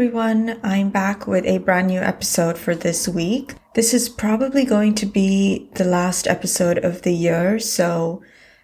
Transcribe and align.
everyone. 0.00 0.58
I'm 0.62 0.90
back 0.90 1.26
with 1.26 1.44
a 1.44 1.58
brand 1.58 1.88
new 1.88 2.00
episode 2.00 2.56
for 2.56 2.74
this 2.74 3.06
week. 3.06 3.59
This 3.74 3.94
is 3.94 4.08
probably 4.08 4.64
going 4.64 4.96
to 4.96 5.06
be 5.06 5.70
the 5.74 5.84
last 5.84 6.26
episode 6.26 6.78
of 6.78 7.02
the 7.02 7.14
year, 7.14 7.60
so 7.60 8.20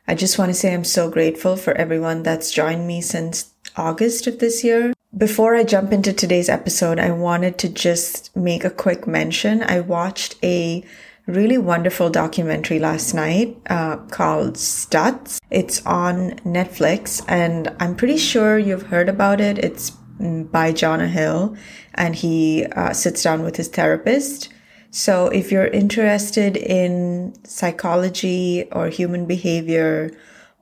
I 0.08 0.16
just 0.16 0.36
want 0.36 0.48
to 0.48 0.54
say 0.54 0.74
I'm 0.74 0.82
so 0.82 1.08
grateful 1.08 1.56
for 1.56 1.72
everyone 1.74 2.24
that's 2.24 2.50
joined 2.50 2.88
me 2.88 3.00
since 3.00 3.52
August 3.76 4.26
of 4.26 4.40
this 4.40 4.64
year. 4.64 4.92
Before 5.16 5.54
I 5.54 5.62
jump 5.62 5.92
into 5.92 6.12
today's 6.12 6.48
episode, 6.48 6.98
I 6.98 7.12
wanted 7.12 7.56
to 7.58 7.68
just 7.68 8.34
make 8.34 8.64
a 8.64 8.70
quick 8.70 9.06
mention. 9.06 9.62
I 9.62 9.78
watched 9.78 10.34
a 10.42 10.84
really 11.26 11.56
wonderful 11.56 12.10
documentary 12.10 12.80
last 12.80 13.14
night 13.14 13.56
uh, 13.70 13.98
called 14.08 14.54
Stutz. 14.54 15.38
It's 15.52 15.86
on 15.86 16.32
Netflix, 16.40 17.24
and 17.28 17.72
I'm 17.78 17.94
pretty 17.94 18.18
sure 18.18 18.58
you've 18.58 18.88
heard 18.88 19.08
about 19.08 19.40
it. 19.40 19.58
It's 19.58 19.90
by 20.18 20.72
Jonah 20.72 21.06
Hill, 21.06 21.56
and 21.94 22.16
he 22.16 22.66
uh, 22.72 22.92
sits 22.92 23.22
down 23.22 23.44
with 23.44 23.54
his 23.54 23.68
therapist. 23.68 24.48
So 24.90 25.28
if 25.28 25.52
you're 25.52 25.66
interested 25.66 26.56
in 26.56 27.34
psychology 27.44 28.68
or 28.72 28.88
human 28.88 29.26
behavior 29.26 30.10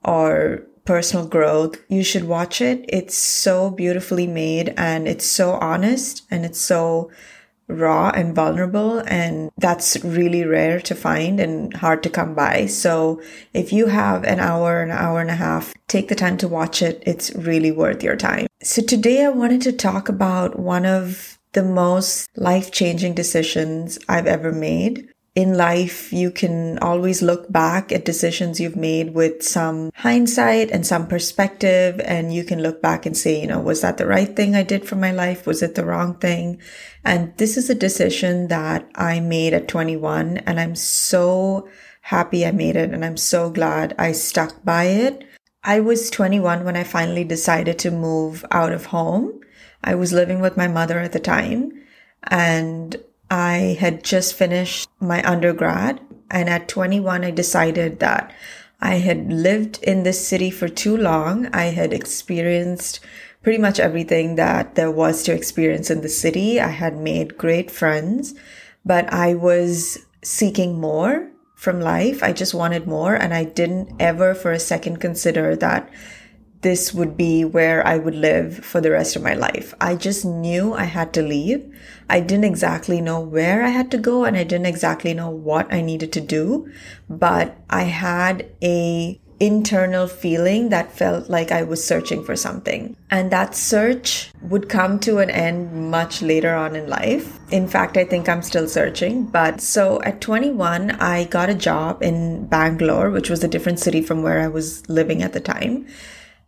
or 0.03 0.63
personal 0.85 1.27
growth, 1.27 1.77
you 1.89 2.03
should 2.03 2.25
watch 2.25 2.61
it. 2.61 2.85
It's 2.87 3.17
so 3.17 3.71
beautifully 3.71 4.27
made 4.27 4.73
and 4.77 5.07
it's 5.07 5.25
so 5.25 5.53
honest 5.53 6.23
and 6.29 6.45
it's 6.45 6.61
so 6.61 7.11
raw 7.67 8.11
and 8.11 8.35
vulnerable 8.35 8.99
and 9.07 9.49
that's 9.57 9.97
really 10.03 10.45
rare 10.45 10.79
to 10.79 10.93
find 10.93 11.39
and 11.39 11.73
hard 11.73 12.03
to 12.03 12.09
come 12.09 12.35
by. 12.35 12.67
So 12.67 13.21
if 13.53 13.73
you 13.73 13.87
have 13.87 14.23
an 14.23 14.39
hour, 14.39 14.83
an 14.83 14.91
hour 14.91 15.19
and 15.19 15.31
a 15.31 15.35
half, 15.35 15.73
take 15.87 16.07
the 16.07 16.15
time 16.15 16.37
to 16.37 16.47
watch 16.47 16.81
it. 16.81 17.01
It's 17.05 17.33
really 17.33 17.71
worth 17.71 18.03
your 18.03 18.15
time. 18.15 18.47
So 18.61 18.83
today 18.83 19.25
I 19.25 19.29
wanted 19.29 19.61
to 19.63 19.71
talk 19.71 20.09
about 20.09 20.59
one 20.59 20.85
of 20.85 21.34
the 21.55 21.63
most 21.63 22.29
life 22.37 22.71
changing 22.71 23.15
decisions 23.15 23.97
I've 24.07 24.27
ever 24.27 24.51
made 24.51 25.09
in 25.35 25.57
life, 25.57 26.13
you 26.13 26.31
can 26.31 26.79
always 26.79 27.21
look 27.21 27.51
back 27.51 27.91
at 27.91 28.05
decisions 28.05 28.61
you've 28.61 28.77
made 28.77 29.13
with 29.13 29.43
some 29.43 29.91
hindsight 29.93 30.71
and 30.71 30.87
some 30.87 31.07
perspective. 31.07 31.99
And 32.05 32.33
you 32.33 32.45
can 32.45 32.61
look 32.61 32.81
back 32.81 33.05
and 33.05 33.17
say, 33.17 33.41
you 33.41 33.47
know, 33.47 33.59
was 33.59 33.81
that 33.81 33.97
the 33.97 34.07
right 34.07 34.33
thing 34.33 34.55
I 34.55 34.63
did 34.63 34.87
for 34.87 34.95
my 34.95 35.11
life? 35.11 35.45
Was 35.45 35.61
it 35.61 35.75
the 35.75 35.85
wrong 35.85 36.15
thing? 36.15 36.61
And 37.03 37.35
this 37.35 37.57
is 37.57 37.69
a 37.69 37.75
decision 37.75 38.47
that 38.47 38.89
I 38.95 39.19
made 39.19 39.53
at 39.53 39.67
21 39.67 40.37
and 40.37 40.57
I'm 40.57 40.75
so 40.75 41.67
happy 41.99 42.45
I 42.45 42.51
made 42.51 42.77
it. 42.77 42.93
And 42.93 43.03
I'm 43.03 43.17
so 43.17 43.49
glad 43.49 43.93
I 43.99 44.13
stuck 44.13 44.63
by 44.63 44.85
it. 44.85 45.25
I 45.65 45.81
was 45.81 46.09
21 46.11 46.63
when 46.63 46.77
I 46.77 46.85
finally 46.85 47.25
decided 47.25 47.77
to 47.79 47.91
move 47.91 48.45
out 48.51 48.71
of 48.71 48.85
home. 48.85 49.41
I 49.85 49.95
was 49.95 50.11
living 50.11 50.41
with 50.41 50.57
my 50.57 50.67
mother 50.67 50.99
at 50.99 51.13
the 51.13 51.19
time 51.19 51.81
and 52.23 52.97
I 53.29 53.77
had 53.79 54.03
just 54.03 54.35
finished 54.35 54.87
my 54.99 55.23
undergrad, 55.27 55.99
and 56.29 56.49
at 56.49 56.67
21, 56.67 57.23
I 57.23 57.31
decided 57.31 57.99
that 57.99 58.31
I 58.81 58.95
had 58.95 59.31
lived 59.31 59.81
in 59.83 60.03
this 60.03 60.27
city 60.27 60.51
for 60.51 60.67
too 60.67 60.95
long. 60.95 61.47
I 61.47 61.65
had 61.65 61.91
experienced 61.91 62.99
pretty 63.41 63.57
much 63.57 63.79
everything 63.79 64.35
that 64.35 64.75
there 64.75 64.91
was 64.91 65.23
to 65.23 65.33
experience 65.33 65.89
in 65.89 66.01
the 66.01 66.09
city. 66.09 66.59
I 66.59 66.69
had 66.69 66.97
made 66.97 67.37
great 67.37 67.71
friends, 67.71 68.35
but 68.83 69.11
I 69.11 69.33
was 69.33 69.97
seeking 70.23 70.79
more 70.79 71.29
from 71.55 71.79
life. 71.79 72.21
I 72.21 72.31
just 72.31 72.53
wanted 72.53 72.87
more, 72.87 73.15
and 73.15 73.33
I 73.33 73.43
didn't 73.43 73.95
ever 73.99 74.35
for 74.35 74.51
a 74.51 74.59
second 74.59 74.97
consider 74.97 75.55
that 75.55 75.89
this 76.65 76.95
would 76.95 77.15
be 77.15 77.45
where 77.45 77.85
I 77.85 77.99
would 77.99 78.15
live 78.15 78.65
for 78.65 78.81
the 78.81 78.89
rest 78.89 79.15
of 79.15 79.21
my 79.21 79.35
life. 79.35 79.75
I 79.79 79.95
just 79.95 80.25
knew 80.25 80.73
I 80.73 80.85
had 80.85 81.13
to 81.13 81.21
leave. 81.21 81.61
I 82.09 82.19
didn't 82.19 82.45
exactly 82.45 83.01
know 83.01 83.19
where 83.19 83.63
I 83.63 83.69
had 83.69 83.91
to 83.91 83.99
go 83.99 84.25
and 84.25 84.35
I 84.35 84.43
didn't 84.43 84.65
exactly 84.65 85.13
know 85.13 85.29
what 85.29 85.71
I 85.71 85.81
needed 85.81 86.11
to 86.13 86.21
do, 86.21 86.67
but 87.07 87.55
I 87.69 87.83
had 87.83 88.49
a 88.63 89.21
internal 89.39 90.07
feeling 90.07 90.69
that 90.69 90.91
felt 90.91 91.29
like 91.29 91.51
I 91.51 91.61
was 91.61 91.85
searching 91.85 92.23
for 92.23 92.35
something. 92.35 92.97
And 93.11 93.29
that 93.29 93.53
search 93.53 94.31
would 94.41 94.67
come 94.67 94.97
to 95.01 95.19
an 95.19 95.29
end 95.29 95.91
much 95.91 96.23
later 96.23 96.55
on 96.55 96.75
in 96.75 96.89
life. 96.89 97.37
In 97.51 97.67
fact, 97.67 97.95
I 97.95 98.05
think 98.05 98.27
I'm 98.27 98.41
still 98.41 98.67
searching. 98.67 99.25
But 99.25 99.61
so 99.61 100.01
at 100.01 100.19
21, 100.19 100.91
I 100.93 101.25
got 101.25 101.51
a 101.51 101.53
job 101.69 102.01
in 102.01 102.47
Bangalore, 102.47 103.11
which 103.11 103.29
was 103.29 103.43
a 103.43 103.47
different 103.47 103.79
city 103.79 104.01
from 104.01 104.23
where 104.23 104.41
I 104.41 104.47
was 104.47 104.89
living 104.89 105.21
at 105.21 105.33
the 105.33 105.39
time 105.39 105.85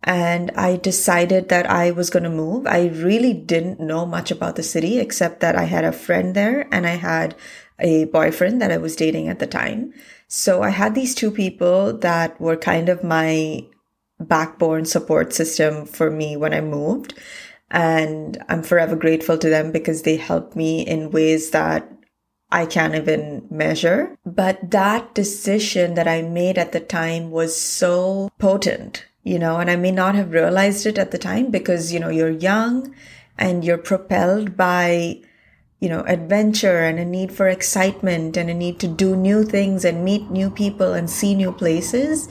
and 0.02 0.50
I 0.52 0.76
decided 0.76 1.48
that 1.48 1.68
I 1.68 1.90
was 1.90 2.10
going 2.10 2.22
to 2.22 2.30
move. 2.30 2.66
I 2.66 2.86
really 2.86 3.32
didn't 3.32 3.80
know 3.80 4.06
much 4.06 4.30
about 4.30 4.56
the 4.56 4.62
city 4.62 4.98
except 4.98 5.40
that 5.40 5.56
I 5.56 5.64
had 5.64 5.84
a 5.84 5.92
friend 5.92 6.34
there 6.34 6.68
and 6.72 6.86
I 6.86 6.96
had 6.96 7.34
a 7.78 8.04
boyfriend 8.06 8.60
that 8.62 8.72
I 8.72 8.76
was 8.76 8.96
dating 8.96 9.28
at 9.28 9.38
the 9.38 9.46
time. 9.46 9.92
So 10.28 10.62
I 10.62 10.70
had 10.70 10.94
these 10.94 11.14
two 11.14 11.30
people 11.30 11.96
that 11.98 12.40
were 12.40 12.56
kind 12.56 12.88
of 12.88 13.02
my 13.02 13.66
backbone 14.20 14.84
support 14.84 15.32
system 15.32 15.86
for 15.86 16.10
me 16.10 16.36
when 16.36 16.54
I 16.54 16.60
moved. 16.60 17.14
And 17.70 18.42
I'm 18.48 18.62
forever 18.62 18.96
grateful 18.96 19.36
to 19.38 19.48
them 19.48 19.72
because 19.72 20.02
they 20.02 20.16
helped 20.16 20.56
me 20.56 20.86
in 20.86 21.10
ways 21.10 21.50
that 21.50 21.90
I 22.50 22.64
can't 22.66 22.94
even 22.94 23.46
measure. 23.50 24.16
But 24.24 24.70
that 24.70 25.14
decision 25.14 25.94
that 25.94 26.08
I 26.08 26.22
made 26.22 26.56
at 26.56 26.72
the 26.72 26.80
time 26.80 27.30
was 27.30 27.58
so 27.58 28.30
potent 28.38 29.04
you 29.28 29.38
know, 29.38 29.58
and 29.58 29.70
I 29.70 29.76
may 29.76 29.90
not 29.90 30.14
have 30.14 30.32
realized 30.32 30.86
it 30.86 30.96
at 30.96 31.10
the 31.10 31.18
time 31.18 31.50
because, 31.50 31.92
you 31.92 32.00
know, 32.00 32.08
you're 32.08 32.30
young 32.30 32.94
and 33.36 33.62
you're 33.62 33.76
propelled 33.76 34.56
by, 34.56 35.20
you 35.80 35.88
know, 35.90 36.00
adventure 36.06 36.78
and 36.78 36.98
a 36.98 37.04
need 37.04 37.30
for 37.30 37.46
excitement 37.46 38.38
and 38.38 38.48
a 38.48 38.54
need 38.54 38.80
to 38.80 38.88
do 38.88 39.14
new 39.14 39.44
things 39.44 39.84
and 39.84 40.02
meet 40.02 40.30
new 40.30 40.48
people 40.48 40.94
and 40.94 41.10
see 41.10 41.34
new 41.34 41.52
places. 41.52 42.26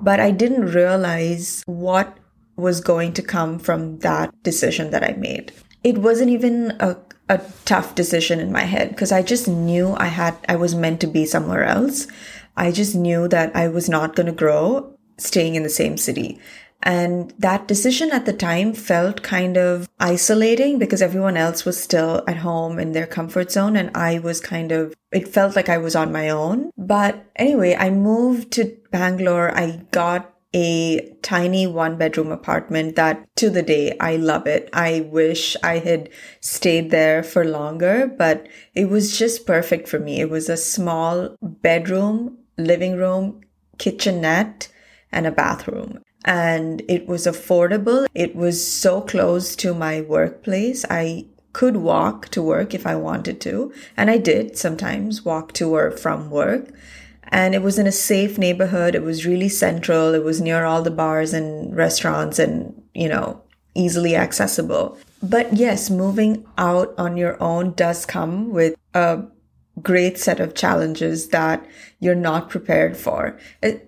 But 0.00 0.20
I 0.20 0.30
didn't 0.30 0.72
realize 0.72 1.62
what 1.66 2.16
was 2.56 2.80
going 2.80 3.12
to 3.12 3.22
come 3.22 3.58
from 3.58 3.98
that 3.98 4.32
decision 4.42 4.90
that 4.90 5.04
I 5.04 5.12
made. 5.12 5.52
It 5.84 5.98
wasn't 5.98 6.30
even 6.30 6.70
a, 6.80 6.96
a 7.28 7.42
tough 7.66 7.94
decision 7.94 8.40
in 8.40 8.50
my 8.50 8.62
head 8.62 8.88
because 8.88 9.12
I 9.12 9.22
just 9.22 9.46
knew 9.46 9.94
I 9.98 10.06
had, 10.06 10.34
I 10.48 10.56
was 10.56 10.74
meant 10.74 11.00
to 11.02 11.06
be 11.06 11.26
somewhere 11.26 11.64
else. 11.64 12.06
I 12.56 12.72
just 12.72 12.94
knew 12.94 13.28
that 13.28 13.54
I 13.54 13.68
was 13.68 13.88
not 13.88 14.16
going 14.16 14.26
to 14.26 14.32
grow 14.32 14.97
staying 15.18 15.54
in 15.54 15.62
the 15.62 15.68
same 15.68 15.96
city. 15.96 16.40
And 16.82 17.34
that 17.38 17.66
decision 17.66 18.12
at 18.12 18.24
the 18.24 18.32
time 18.32 18.72
felt 18.72 19.22
kind 19.22 19.56
of 19.56 19.88
isolating 19.98 20.78
because 20.78 21.02
everyone 21.02 21.36
else 21.36 21.64
was 21.64 21.82
still 21.82 22.22
at 22.28 22.36
home 22.36 22.78
in 22.78 22.92
their 22.92 23.06
comfort 23.06 23.50
zone. 23.50 23.76
And 23.76 23.90
I 23.96 24.20
was 24.20 24.40
kind 24.40 24.70
of, 24.70 24.94
it 25.10 25.26
felt 25.26 25.56
like 25.56 25.68
I 25.68 25.78
was 25.78 25.96
on 25.96 26.12
my 26.12 26.28
own. 26.28 26.70
But 26.78 27.24
anyway, 27.34 27.74
I 27.76 27.90
moved 27.90 28.52
to 28.52 28.76
Bangalore. 28.92 29.50
I 29.56 29.82
got 29.90 30.32
a 30.54 31.00
tiny 31.20 31.66
one 31.66 31.98
bedroom 31.98 32.30
apartment 32.30 32.96
that 32.96 33.26
to 33.36 33.50
the 33.50 33.62
day 33.62 33.96
I 34.00 34.16
love 34.16 34.46
it. 34.46 34.70
I 34.72 35.00
wish 35.00 35.56
I 35.62 35.78
had 35.78 36.08
stayed 36.40 36.90
there 36.90 37.22
for 37.22 37.44
longer, 37.44 38.06
but 38.06 38.48
it 38.74 38.88
was 38.88 39.18
just 39.18 39.46
perfect 39.46 39.88
for 39.88 39.98
me. 39.98 40.20
It 40.20 40.30
was 40.30 40.48
a 40.48 40.56
small 40.56 41.36
bedroom, 41.42 42.38
living 42.56 42.96
room, 42.96 43.42
kitchenette 43.78 44.68
and 45.12 45.26
a 45.26 45.30
bathroom. 45.30 46.02
And 46.24 46.82
it 46.88 47.06
was 47.06 47.26
affordable. 47.26 48.06
It 48.14 48.34
was 48.34 48.66
so 48.66 49.00
close 49.00 49.56
to 49.56 49.74
my 49.74 50.00
workplace. 50.00 50.84
I 50.90 51.26
could 51.52 51.76
walk 51.76 52.28
to 52.28 52.42
work 52.42 52.74
if 52.74 52.86
I 52.86 52.96
wanted 52.96 53.40
to. 53.42 53.72
And 53.96 54.10
I 54.10 54.18
did 54.18 54.58
sometimes 54.58 55.24
walk 55.24 55.52
to 55.54 55.74
or 55.74 55.90
from 55.90 56.30
work. 56.30 56.70
And 57.30 57.54
it 57.54 57.62
was 57.62 57.78
in 57.78 57.86
a 57.86 57.92
safe 57.92 58.38
neighborhood. 58.38 58.94
It 58.94 59.02
was 59.02 59.26
really 59.26 59.48
central. 59.48 60.14
It 60.14 60.24
was 60.24 60.40
near 60.40 60.64
all 60.64 60.82
the 60.82 60.90
bars 60.90 61.32
and 61.32 61.74
restaurants 61.76 62.38
and, 62.38 62.80
you 62.94 63.08
know, 63.08 63.42
easily 63.74 64.16
accessible. 64.16 64.98
But 65.22 65.54
yes, 65.54 65.90
moving 65.90 66.46
out 66.56 66.94
on 66.98 67.16
your 67.16 67.40
own 67.42 67.72
does 67.72 68.06
come 68.06 68.50
with 68.50 68.76
a 68.94 69.22
great 69.82 70.18
set 70.18 70.40
of 70.40 70.54
challenges 70.54 71.28
that 71.28 71.64
you're 72.00 72.14
not 72.14 72.48
prepared 72.48 72.96
for. 72.96 73.38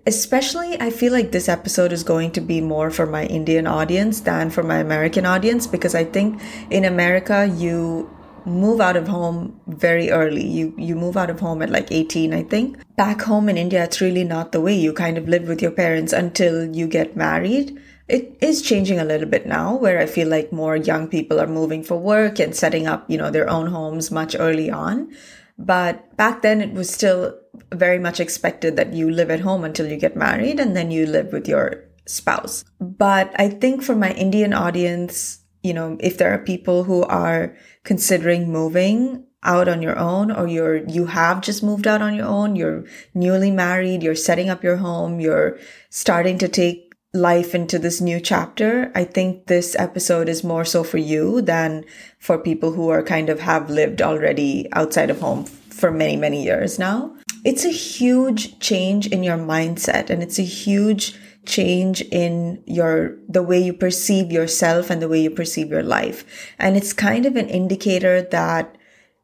Especially, 0.06 0.80
I 0.80 0.90
feel 0.90 1.12
like 1.12 1.32
this 1.32 1.48
episode 1.48 1.92
is 1.92 2.02
going 2.02 2.32
to 2.32 2.40
be 2.40 2.60
more 2.60 2.90
for 2.90 3.06
my 3.06 3.26
Indian 3.26 3.66
audience 3.66 4.20
than 4.20 4.50
for 4.50 4.62
my 4.62 4.78
American 4.78 5.26
audience 5.26 5.66
because 5.66 5.94
I 5.94 6.04
think 6.04 6.40
in 6.70 6.84
America, 6.84 7.46
you 7.56 8.10
move 8.46 8.80
out 8.80 8.96
of 8.96 9.08
home 9.08 9.60
very 9.66 10.10
early. 10.10 10.46
You 10.46 10.74
you 10.76 10.96
move 10.96 11.16
out 11.16 11.30
of 11.30 11.40
home 11.40 11.62
at 11.62 11.70
like 11.70 11.92
18, 11.92 12.34
I 12.34 12.42
think. 12.42 12.78
Back 12.96 13.22
home 13.22 13.48
in 13.48 13.56
India, 13.56 13.84
it's 13.84 14.00
really 14.00 14.24
not 14.24 14.52
the 14.52 14.60
way. 14.60 14.74
You 14.74 14.92
kind 14.92 15.18
of 15.18 15.28
live 15.28 15.48
with 15.48 15.62
your 15.62 15.70
parents 15.70 16.12
until 16.12 16.74
you 16.74 16.86
get 16.86 17.16
married. 17.16 17.80
It 18.08 18.36
is 18.40 18.60
changing 18.60 18.98
a 18.98 19.04
little 19.04 19.28
bit 19.28 19.46
now 19.46 19.76
where 19.76 20.00
I 20.00 20.06
feel 20.06 20.26
like 20.28 20.52
more 20.52 20.74
young 20.74 21.06
people 21.06 21.40
are 21.40 21.46
moving 21.46 21.84
for 21.84 21.96
work 21.96 22.40
and 22.40 22.56
setting 22.56 22.88
up, 22.88 23.08
you 23.08 23.16
know, 23.16 23.30
their 23.30 23.48
own 23.48 23.68
homes 23.68 24.10
much 24.10 24.34
early 24.36 24.68
on. 24.68 25.12
But 25.60 26.16
back 26.16 26.40
then 26.40 26.62
it 26.62 26.72
was 26.72 26.88
still 26.88 27.38
very 27.72 27.98
much 27.98 28.18
expected 28.18 28.76
that 28.76 28.94
you 28.94 29.10
live 29.10 29.30
at 29.30 29.40
home 29.40 29.62
until 29.62 29.86
you 29.86 29.96
get 29.96 30.16
married 30.16 30.58
and 30.58 30.74
then 30.74 30.90
you 30.90 31.04
live 31.04 31.32
with 31.32 31.46
your 31.46 31.84
spouse. 32.06 32.64
But 32.80 33.32
I 33.38 33.50
think 33.50 33.82
for 33.82 33.94
my 33.94 34.12
Indian 34.12 34.54
audience, 34.54 35.40
you 35.62 35.74
know, 35.74 35.98
if 36.00 36.16
there 36.16 36.32
are 36.32 36.38
people 36.38 36.84
who 36.84 37.02
are 37.04 37.54
considering 37.84 38.50
moving 38.50 39.26
out 39.42 39.68
on 39.68 39.82
your 39.82 39.98
own 39.98 40.30
or 40.30 40.46
you're, 40.46 40.76
you 40.88 41.06
have 41.06 41.42
just 41.42 41.62
moved 41.62 41.86
out 41.86 42.00
on 42.00 42.14
your 42.14 42.26
own, 42.26 42.56
you're 42.56 42.84
newly 43.12 43.50
married, 43.50 44.02
you're 44.02 44.14
setting 44.14 44.48
up 44.48 44.64
your 44.64 44.76
home, 44.76 45.20
you're 45.20 45.58
starting 45.90 46.38
to 46.38 46.48
take 46.48 46.89
life 47.12 47.54
into 47.54 47.78
this 47.78 48.00
new 48.00 48.20
chapter, 48.20 48.92
I 48.94 49.04
think 49.04 49.46
this 49.46 49.74
episode 49.76 50.28
is 50.28 50.44
more 50.44 50.64
so 50.64 50.84
for 50.84 50.98
you 50.98 51.42
than 51.42 51.84
for 52.18 52.38
people 52.38 52.72
who 52.72 52.88
are 52.88 53.02
kind 53.02 53.28
of 53.28 53.40
have 53.40 53.68
lived 53.68 54.00
already 54.00 54.68
outside 54.72 55.10
of 55.10 55.20
home 55.20 55.44
for 55.44 55.90
many, 55.90 56.16
many 56.16 56.44
years 56.44 56.78
now. 56.78 57.16
It's 57.44 57.64
a 57.64 57.70
huge 57.70 58.58
change 58.60 59.06
in 59.08 59.22
your 59.22 59.38
mindset 59.38 60.10
and 60.10 60.22
it's 60.22 60.38
a 60.38 60.42
huge 60.42 61.18
change 61.46 62.02
in 62.02 62.62
your, 62.66 63.16
the 63.28 63.42
way 63.42 63.58
you 63.58 63.72
perceive 63.72 64.30
yourself 64.30 64.90
and 64.90 65.00
the 65.00 65.08
way 65.08 65.20
you 65.20 65.30
perceive 65.30 65.70
your 65.70 65.82
life. 65.82 66.54
And 66.58 66.76
it's 66.76 66.92
kind 66.92 67.26
of 67.26 67.34
an 67.36 67.48
indicator 67.48 68.22
that 68.22 68.76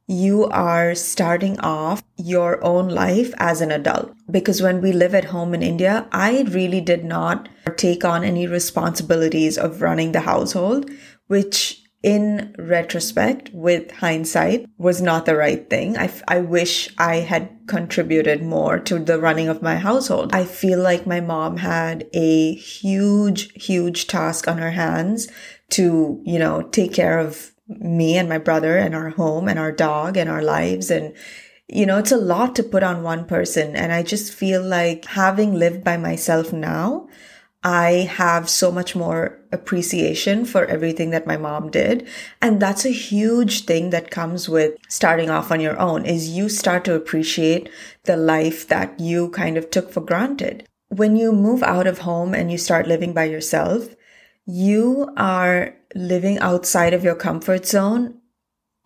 you 0.07 0.45
are 0.47 0.95
starting 0.95 1.59
off 1.61 2.03
your 2.17 2.63
own 2.65 2.89
life 2.89 3.35
as 3.39 3.61
an 3.61 3.73
adult. 3.73 4.13
Because 4.31 4.63
when 4.63 4.81
we 4.81 4.93
live 4.93 5.15
at 5.15 5.27
home 5.27 5.55
in 5.55 5.63
India, 5.63 6.07
I 6.13 6.43
really 6.49 6.81
did 6.81 7.05
not 7.05 7.49
take 7.77 8.05
on 8.05 8.25
any 8.25 8.47
responsibilities 8.47 9.59
of 9.59 9.83
running 9.83 10.13
the 10.13 10.21
household, 10.21 10.91
which 11.27 11.83
in 12.03 12.55
retrospect, 12.57 13.51
with 13.53 13.91
hindsight, 13.91 14.69
was 14.79 15.03
not 15.03 15.27
the 15.27 15.35
right 15.35 15.69
thing. 15.69 15.99
I, 15.99 16.13
I 16.29 16.39
wish 16.39 16.89
I 16.99 17.17
had 17.17 17.51
contributed 17.67 18.43
more 18.43 18.79
to 18.79 19.01
the 19.01 19.19
running 19.19 19.49
of 19.49 19.61
my 19.61 19.75
household. 19.75 20.33
I 20.33 20.45
feel 20.45 20.81
like 20.81 21.05
my 21.05 21.21
mom 21.21 21.57
had 21.57 22.09
a 22.13 22.55
huge, 22.55 23.51
huge 23.61 24.07
task 24.07 24.47
on 24.47 24.59
her 24.59 24.71
hands 24.71 25.27
to, 25.71 26.23
you 26.25 26.39
know, 26.39 26.63
take 26.63 26.95
care 26.95 27.19
of 27.19 27.51
me 27.69 28.17
and 28.17 28.29
my 28.29 28.39
brother 28.39 28.77
and 28.77 28.95
our 28.95 29.11
home 29.11 29.49
and 29.49 29.59
our 29.59 29.73
dog 29.73 30.17
and 30.17 30.31
our 30.31 30.43
lives. 30.43 30.91
And, 30.91 31.15
you 31.69 31.87
know, 31.87 31.99
it's 31.99 32.13
a 32.13 32.17
lot 32.17 32.55
to 32.57 32.63
put 32.63 32.83
on 32.83 33.03
one 33.03 33.25
person. 33.25 33.75
And 33.75 33.93
I 33.93 34.03
just 34.03 34.33
feel 34.33 34.63
like 34.63 35.05
having 35.07 35.55
lived 35.55 35.83
by 35.83 35.97
myself 35.97 36.53
now, 36.53 37.09
I 37.65 38.09
have 38.15 38.49
so 38.49 38.71
much 38.71 38.95
more 38.95 39.41
appreciation 39.51 40.45
for 40.45 40.67
everything 40.67 41.11
that 41.11 41.27
my 41.27 41.37
mom 41.37 41.69
did. 41.71 42.07
And 42.41 42.63
that's 42.63 42.85
a 42.85 42.91
huge 42.91 43.65
thing 43.65 43.91
that 43.91 44.13
comes 44.13 44.49
with 44.49 44.75
starting 44.89 45.31
off 45.31 45.51
on 45.51 45.61
your 45.61 45.77
own 45.81 46.07
is 46.07 46.29
you 46.29 46.49
start 46.49 46.85
to 46.85 46.95
appreciate 46.95 47.69
the 48.05 48.17
life 48.17 48.69
that 48.69 49.01
you 49.01 49.31
kind 49.31 49.57
of 49.57 49.71
took 49.71 49.91
for 49.91 50.01
granted. 50.01 50.65
When 50.91 51.17
you 51.17 51.33
move 51.33 51.65
out 51.65 51.89
of 51.89 51.99
home 51.99 52.35
and 52.35 52.53
you 52.53 52.59
start 52.59 52.87
living 52.87 53.13
by 53.13 53.25
yourself, 53.25 53.97
you 54.45 55.13
are 55.17 55.75
living 55.97 56.39
outside 56.39 56.95
of 56.95 57.03
your 57.03 57.15
comfort 57.15 57.67
zone 57.67 58.21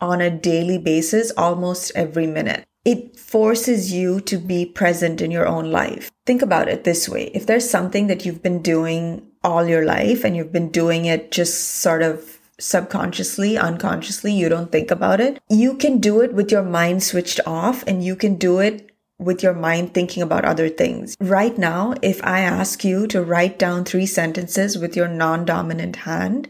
on 0.01 0.21
a 0.21 0.31
daily 0.31 0.79
basis 0.79 1.31
almost 1.37 1.93
every 1.95 2.27
minute 2.27 2.65
it 2.85 3.19
forces 3.19 3.93
you 3.93 4.21
to 4.23 4.39
be 4.39 4.65
present 4.65 5.21
in 5.21 5.31
your 5.31 5.47
own 5.47 5.71
life. 5.71 6.11
Think 6.27 6.43
about 6.43 6.69
it 6.69 6.85
this 6.85 7.09
way. 7.09 7.31
If 7.35 7.47
there's 7.47 7.69
something 7.69 8.07
that 8.07 8.25
you've 8.25 8.43
been 8.43 8.62
doing 8.62 9.27
all 9.43 9.67
your 9.67 9.85
life 9.85 10.25
and 10.25 10.37
you've 10.37 10.53
been 10.53 10.71
doing 10.71 11.05
it 11.05 11.31
just 11.31 11.61
sort 11.77 12.03
of 12.03 12.39
subconsciously, 12.59 13.59
unconsciously, 13.59 14.33
you 14.33 14.49
don't 14.49 14.73
think 14.73 14.91
about 14.91 15.21
it, 15.21 15.41
you 15.49 15.75
can 15.77 15.99
do 15.99 16.21
it 16.21 16.33
with 16.33 16.51
your 16.51 16.63
mind 16.63 17.03
switched 17.03 17.41
off 17.47 17.83
and 17.87 18.05
you 18.05 18.17
can 18.17 18.37
do 18.37 18.59
it 18.59 18.91
with 19.19 19.43
your 19.43 19.53
mind 19.53 19.93
thinking 19.93 20.23
about 20.23 20.47
other 20.47 20.71
things. 20.71 21.15
Right 21.21 21.59
now, 21.59 21.95
if 22.01 22.25
I 22.25 22.41
ask 22.41 22.85
you 22.85 23.06
to 23.09 23.23
write 23.23 23.59
down 23.59 23.85
three 23.85 24.06
sentences 24.06 24.79
with 24.79 24.97
your 24.97 25.09
non-dominant 25.09 25.97
hand, 25.97 26.49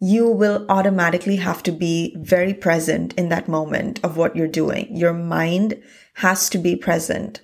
you 0.00 0.28
will 0.28 0.64
automatically 0.68 1.36
have 1.36 1.62
to 1.62 1.72
be 1.72 2.16
very 2.18 2.54
present 2.54 3.12
in 3.14 3.28
that 3.28 3.48
moment 3.48 4.00
of 4.02 4.16
what 4.16 4.34
you're 4.34 4.48
doing. 4.48 4.96
Your 4.96 5.12
mind 5.12 5.80
has 6.14 6.48
to 6.50 6.58
be 6.58 6.74
present 6.74 7.42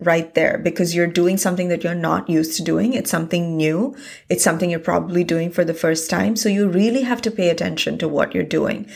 right 0.00 0.34
there 0.34 0.58
because 0.58 0.94
you're 0.94 1.06
doing 1.06 1.38
something 1.38 1.68
that 1.68 1.82
you're 1.82 1.94
not 1.94 2.28
used 2.28 2.56
to 2.56 2.62
doing. 2.62 2.92
It's 2.92 3.10
something 3.10 3.56
new. 3.56 3.96
It's 4.28 4.44
something 4.44 4.68
you're 4.68 4.80
probably 4.80 5.24
doing 5.24 5.50
for 5.50 5.64
the 5.64 5.72
first 5.72 6.10
time. 6.10 6.36
So 6.36 6.48
you 6.48 6.68
really 6.68 7.02
have 7.02 7.22
to 7.22 7.30
pay 7.30 7.48
attention 7.48 7.96
to 7.98 8.08
what 8.08 8.34
you're 8.34 8.42
doing. 8.44 8.90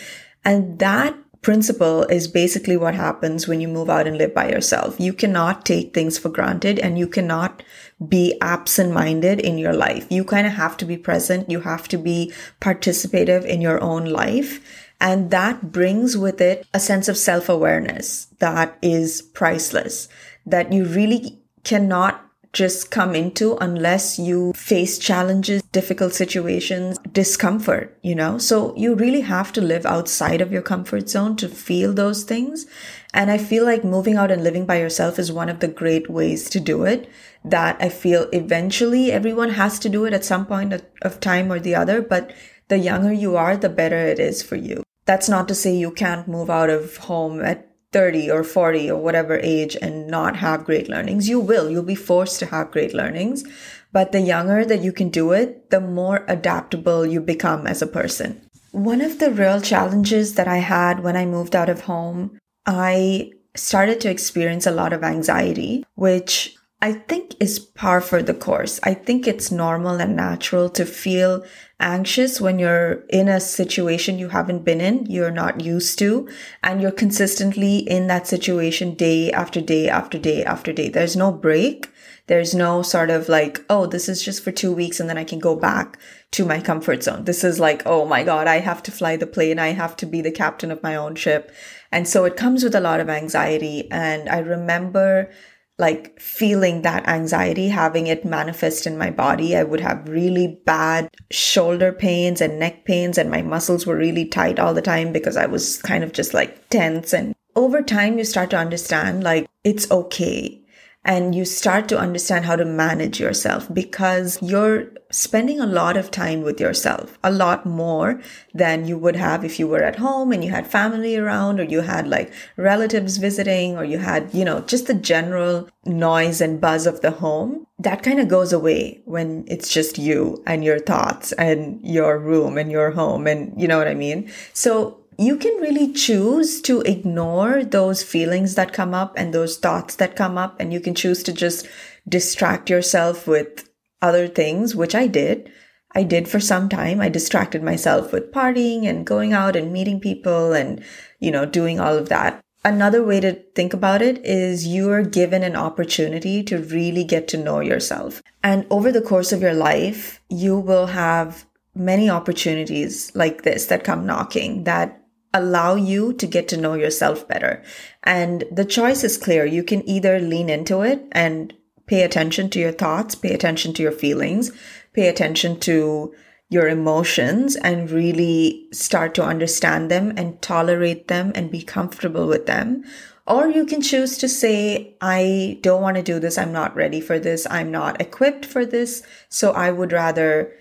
And 0.44 0.78
that 0.81 1.16
principle 1.43 2.02
is 2.05 2.29
basically 2.29 2.76
what 2.76 2.94
happens 2.94 3.46
when 3.46 3.61
you 3.61 3.69
move 3.69 3.88
out 3.88 4.06
and 4.06 4.19
live 4.19 4.35
by 4.35 4.49
yourself. 4.49 4.99
You 4.99 5.12
cannot 5.12 5.64
take 5.64 5.94
things 5.94 6.19
for 6.19 6.29
granted 6.29 6.79
and 6.79 6.99
you 6.99 7.06
cannot 7.06 7.62
be 8.06 8.37
absent 8.40 8.93
minded 8.93 9.40
in 9.40 9.58
your 9.58 9.73
life. 9.73 10.06
You 10.11 10.25
kind 10.25 10.46
of 10.46 10.55
have 10.55 10.76
to 10.79 10.85
be 10.85 10.96
present. 10.96 11.50
You 11.50 11.61
have 11.61 11.88
to 11.88 11.99
be 11.99 12.32
participative 12.61 13.44
in 13.44 13.61
your 13.61 13.81
own 13.81 14.06
life. 14.06 14.61
And 15.00 15.31
that 15.31 15.70
brings 15.70 16.17
with 16.17 16.40
it 16.40 16.67
a 16.75 16.81
sense 16.81 17.08
of 17.08 17.17
self 17.17 17.49
awareness 17.49 18.26
that 18.40 18.76
is 18.82 19.23
priceless, 19.23 20.08
that 20.44 20.73
you 20.73 20.85
really 20.85 21.38
cannot 21.62 22.27
just 22.52 22.90
come 22.90 23.14
into 23.14 23.56
unless 23.56 24.18
you 24.18 24.52
face 24.54 24.98
challenges, 24.98 25.62
difficult 25.72 26.14
situations, 26.14 26.98
discomfort, 27.12 27.98
you 28.02 28.14
know? 28.14 28.38
So 28.38 28.74
you 28.76 28.94
really 28.94 29.20
have 29.20 29.52
to 29.52 29.60
live 29.60 29.84
outside 29.84 30.40
of 30.40 30.52
your 30.52 30.62
comfort 30.62 31.08
zone 31.08 31.36
to 31.36 31.48
feel 31.48 31.92
those 31.92 32.24
things. 32.24 32.66
And 33.12 33.30
I 33.30 33.38
feel 33.38 33.64
like 33.64 33.84
moving 33.84 34.16
out 34.16 34.30
and 34.30 34.42
living 34.42 34.66
by 34.66 34.78
yourself 34.78 35.18
is 35.18 35.30
one 35.32 35.48
of 35.48 35.60
the 35.60 35.68
great 35.68 36.08
ways 36.10 36.48
to 36.50 36.60
do 36.60 36.84
it 36.84 37.08
that 37.44 37.76
I 37.80 37.88
feel 37.88 38.28
eventually 38.32 39.12
everyone 39.12 39.50
has 39.50 39.78
to 39.80 39.88
do 39.88 40.04
it 40.04 40.12
at 40.12 40.24
some 40.24 40.46
point 40.46 40.82
of 41.02 41.20
time 41.20 41.52
or 41.52 41.58
the 41.58 41.74
other. 41.74 42.02
But 42.02 42.32
the 42.68 42.78
younger 42.78 43.12
you 43.12 43.36
are, 43.36 43.56
the 43.56 43.68
better 43.68 43.98
it 43.98 44.18
is 44.18 44.42
for 44.42 44.56
you. 44.56 44.82
That's 45.06 45.28
not 45.28 45.48
to 45.48 45.54
say 45.54 45.74
you 45.74 45.90
can't 45.90 46.28
move 46.28 46.50
out 46.50 46.68
of 46.68 46.98
home 46.98 47.42
at 47.42 47.67
30 47.93 48.31
or 48.31 48.44
40 48.44 48.90
or 48.90 49.00
whatever 49.00 49.38
age 49.38 49.76
and 49.81 50.06
not 50.06 50.37
have 50.37 50.64
great 50.64 50.88
learnings. 50.88 51.29
You 51.29 51.40
will. 51.40 51.70
You'll 51.70 51.82
be 51.82 51.94
forced 51.94 52.38
to 52.40 52.46
have 52.46 52.70
great 52.70 52.94
learnings. 52.94 53.44
But 53.92 54.12
the 54.12 54.21
younger 54.21 54.64
that 54.64 54.83
you 54.83 54.92
can 54.92 55.09
do 55.09 55.33
it, 55.33 55.71
the 55.71 55.80
more 55.80 56.25
adaptable 56.28 57.07
you 57.07 57.21
become 57.21 57.66
as 57.66 57.80
a 57.80 57.87
person. 57.87 58.42
One 58.73 59.00
of 59.00 59.18
the 59.18 59.30
real 59.30 59.61
challenges 59.61 60.35
that 60.35 60.47
I 60.47 60.59
had 60.59 61.02
when 61.02 61.16
I 61.16 61.25
moved 61.25 61.57
out 61.57 61.71
of 61.71 61.83
home, 61.83 62.38
I 62.66 63.33
started 63.54 64.00
to 64.02 64.11
experience 64.11 64.66
a 64.66 64.71
lot 64.71 64.92
of 64.92 65.02
anxiety, 65.02 65.85
which 65.95 66.54
I 66.80 66.92
think 66.92 67.35
is 67.40 67.59
par 67.59 68.00
for 68.00 68.23
the 68.23 68.35
course. 68.35 68.78
I 68.85 68.95
think 68.95 69.26
it's 69.26 69.50
normal 69.50 70.00
and 70.00 70.14
natural 70.14 70.68
to 70.71 70.85
feel 70.85 71.45
anxious 71.80 72.40
when 72.40 72.58
you're 72.58 73.04
in 73.08 73.28
a 73.28 73.40
situation 73.40 74.18
you 74.18 74.28
haven't 74.28 74.64
been 74.64 74.80
in, 74.80 75.06
you're 75.06 75.30
not 75.30 75.61
used 75.61 75.99
to, 76.00 76.28
and 76.62 76.80
you're 76.80 76.90
consistently 76.90 77.78
in 77.78 78.06
that 78.08 78.26
situation 78.26 78.94
day 78.94 79.30
after 79.30 79.61
day 79.61 79.88
after 79.88 80.18
day 80.18 80.44
after 80.44 80.73
day. 80.73 80.88
There's 80.88 81.16
no 81.16 81.32
break. 81.32 81.88
There's 82.26 82.54
no 82.54 82.82
sort 82.82 83.08
of 83.08 83.28
like, 83.28 83.64
oh, 83.70 83.87
this 83.87 84.06
is 84.06 84.23
just 84.23 84.44
for 84.44 84.52
two 84.52 84.70
weeks 84.73 85.00
and 85.00 85.08
then 85.08 85.16
I 85.16 85.25
can 85.25 85.38
go 85.38 85.56
back 85.56 85.99
to 86.32 86.44
my 86.44 86.61
comfort 86.61 87.02
zone. 87.02 87.25
This 87.25 87.42
is 87.42 87.58
like, 87.58 87.82
oh 87.87 88.04
my 88.04 88.23
God, 88.23 88.47
I 88.47 88.58
have 88.58 88.82
to 88.82 88.92
fly 88.92 89.16
the 89.16 89.26
plane. 89.26 89.58
I 89.58 89.68
have 89.68 89.97
to 89.97 90.06
be 90.06 90.20
the 90.20 90.30
captain 90.30 90.70
of 90.70 90.82
my 90.82 90.94
own 90.94 91.14
ship. 91.14 91.50
And 91.90 92.06
so 92.06 92.26
it 92.26 92.37
comes 92.37 92.62
with 92.62 92.75
a 92.75 92.80
lot 92.80 93.00
of 93.00 93.08
anxiety. 93.08 93.90
And 93.90 94.28
I 94.28 94.40
remember 94.40 95.30
like 95.78 96.18
feeling 96.20 96.82
that 96.82 97.08
anxiety, 97.08 97.68
having 97.68 98.08
it 98.08 98.25
manifest 98.25 98.87
in 98.87 98.99
my 98.99 99.11
body. 99.11 99.56
I 99.56 99.62
would 99.62 99.80
have 99.80 100.08
really 100.08 100.61
bad 100.66 101.08
shoulder 101.30 101.92
pains 101.92 102.40
and 102.40 102.58
neck 102.58 102.85
pains, 102.85 103.16
and 103.16 103.30
my 103.30 103.42
muscles 103.42 103.87
were 103.87 103.97
really 103.97 104.25
tight 104.25 104.58
all 104.58 104.75
the 104.75 104.82
time 104.82 105.12
because 105.12 105.37
I 105.37 105.47
was 105.47 105.80
kind 105.82 106.02
of 106.02 106.12
just 106.12 106.35
like 106.35 106.68
tense. 106.68 107.12
And 107.12 107.35
over 107.54 107.82
time, 107.82 108.18
you 108.18 108.25
start 108.25 108.50
to 108.50 108.58
understand 108.58 109.23
like 109.23 109.49
it's 109.64 109.90
okay 109.90 110.61
and 111.05 111.35
you 111.35 111.45
start 111.45 111.88
to 111.88 111.99
understand 111.99 112.45
how 112.45 112.57
to 112.57 112.64
manage 112.64 113.19
yourself 113.21 113.73
because 113.73 114.38
you're 114.43 114.90
spending 115.11 115.59
a 115.59 115.67
lot 115.67 115.97
of 115.97 116.11
time 116.11 116.43
with 116.43 116.61
yourself, 116.61 117.19
a 117.25 117.31
lot 117.31 117.64
more 117.64 118.21
than 118.52 118.87
you 118.87 118.99
would 118.99 119.17
have 119.17 119.45
if 119.45 119.59
you 119.59 119.67
were 119.67 119.83
at 119.83 119.97
home 119.97 120.33
and 120.33 120.45
you 120.45 120.50
had 120.50 120.67
family 120.67 121.17
around 121.17 121.61
or 121.61 121.62
you 121.62 121.81
had 121.81 122.07
like 122.07 122.33
relatives 122.57 123.17
visiting 123.17 123.76
or 123.76 123.85
you 123.85 123.99
had, 123.99 124.33
you 124.35 124.45
know, 124.45 124.61
just 124.62 124.87
the 124.87 124.95
general 124.95 125.69
noise 125.87 126.40
and 126.40 126.61
buzz 126.61 126.87
of 126.87 127.00
the 127.00 127.12
home. 127.12 127.67
That 127.78 128.02
kind 128.02 128.21
of 128.21 128.28
goes 128.28 128.52
away 128.52 129.00
when 129.07 129.45
it's 129.49 129.73
just 129.73 129.99
you 129.99 130.43
and 130.47 130.62
your 130.62 130.78
thoughts 130.78 131.33
and 131.33 131.81
your 131.83 132.19
room 132.19 132.59
and 132.59 132.71
your 132.71 132.90
home 132.90 133.26
and 133.26 133.59
you 133.59 133.67
know 133.67 133.78
what 133.78 133.88
I 133.88 133.95
mean? 133.95 134.31
So 134.52 134.98
you 135.18 135.37
can 135.37 135.60
really 135.60 135.92
choose 135.92 136.62
to 136.62 136.80
ignore 136.82 137.64
those 137.64 138.04
feelings 138.04 138.54
that 138.54 138.72
come 138.72 138.94
up 138.94 139.14
and 139.16 139.34
those 139.34 139.58
thoughts 139.58 139.96
that 139.96 140.14
come 140.14 140.38
up. 140.38 140.58
And 140.60 140.72
you 140.72 140.78
can 140.78 140.94
choose 140.94 141.25
to 141.25 141.32
just 141.32 141.66
distract 142.08 142.70
yourself 142.70 143.26
with 143.26 143.68
other 144.00 144.28
things, 144.28 144.76
which 144.76 144.94
I 144.94 145.08
did. 145.08 145.50
I 145.92 146.04
did 146.04 146.28
for 146.28 146.38
some 146.38 146.68
time. 146.68 147.00
I 147.00 147.08
distracted 147.08 147.64
myself 147.64 148.12
with 148.12 148.30
partying 148.30 148.84
and 148.84 149.04
going 149.04 149.32
out 149.32 149.56
and 149.56 149.72
meeting 149.72 149.98
people 149.98 150.52
and, 150.52 150.84
you 151.18 151.32
know, 151.32 151.44
doing 151.44 151.80
all 151.80 151.98
of 151.98 152.08
that. 152.10 152.40
Another 152.64 153.02
way 153.02 153.18
to 153.18 153.32
think 153.54 153.75
about 153.75 154.02
it 154.02 154.25
is 154.25 154.66
you 154.68 154.90
are 154.90 155.02
given 155.02 155.42
an 155.42 155.56
opportunity 155.56 156.44
to 156.44 156.58
really 156.58 157.02
get 157.02 157.26
to 157.28 157.37
know 157.37 157.58
yourself. 157.58 158.22
And 158.44 158.66
over 158.70 158.92
the 158.92 159.02
course 159.02 159.32
of 159.32 159.42
your 159.42 159.54
life, 159.54 160.20
you 160.28 160.58
will 160.58 160.87
have 160.87 161.44
many 161.75 162.08
opportunities 162.08 163.14
like 163.16 163.42
this 163.42 163.66
that 163.66 163.84
come 163.84 164.06
knocking 164.06 164.64
that 164.64 165.00
allow 165.38 165.75
you 165.75 166.12
to 166.14 166.26
get 166.26 166.49
to 166.49 166.57
know 166.57 166.75
yourself 166.75 167.26
better. 167.28 167.62
And 168.04 168.45
the 168.50 168.64
choice 168.64 169.04
is 169.04 169.16
clear. 169.16 169.45
You 169.45 169.62
can 169.62 169.88
either 169.88 170.18
lean 170.18 170.50
into 170.50 170.83
it 170.83 171.07
and 171.12 171.54
pay 171.87 172.02
attention 172.02 172.50
to 172.50 172.59
your 172.59 172.73
thoughts, 172.73 173.14
pay 173.14 173.33
attention 173.33 173.73
to 173.75 173.83
your 173.83 173.92
feelings, 173.92 174.52
pay 174.92 175.09
attention 175.09 175.59
to 175.61 176.14
your 176.50 176.68
emotions 176.68 177.57
and 177.57 177.90
really 177.90 178.66
start 178.73 179.14
to 179.14 179.25
understand 179.25 179.90
them 179.90 180.12
and 180.16 180.40
tolerate 180.40 181.09
them 181.09 181.33
and 181.35 181.50
be 181.50 181.62
comfortable 181.62 182.26
with 182.26 182.47
them. 182.47 182.85
Or 183.26 183.47
you 183.49 183.66
can 183.66 183.83
choose 183.83 184.16
to 184.18 184.28
say, 184.28 184.95
I 185.02 185.59
don't 185.61 185.83
want 185.83 185.99
to 185.99 186.02
do 186.02 186.18
this. 186.18 186.38
I'm 186.38 186.52
not 186.52 186.75
ready 186.75 187.02
for 187.02 187.18
this. 187.18 187.47
I'm 187.50 187.71
not 187.71 188.00
equipped 188.00 188.47
for 188.47 188.64
this. 188.64 189.02
So 189.28 189.52
I 189.52 189.71
would 189.71 189.92
rather 189.92 190.54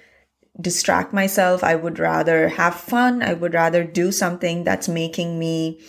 distract 0.60 1.14
myself. 1.14 1.64
I 1.64 1.76
would 1.76 2.00
rather 2.00 2.50
have 2.50 2.76
fun. 2.76 3.22
I 3.22 3.34
would 3.34 3.54
rather 3.54 3.84
do 3.84 4.12
something 4.12 4.64
that's 4.64 4.88
making 4.88 5.38
me 5.38 5.80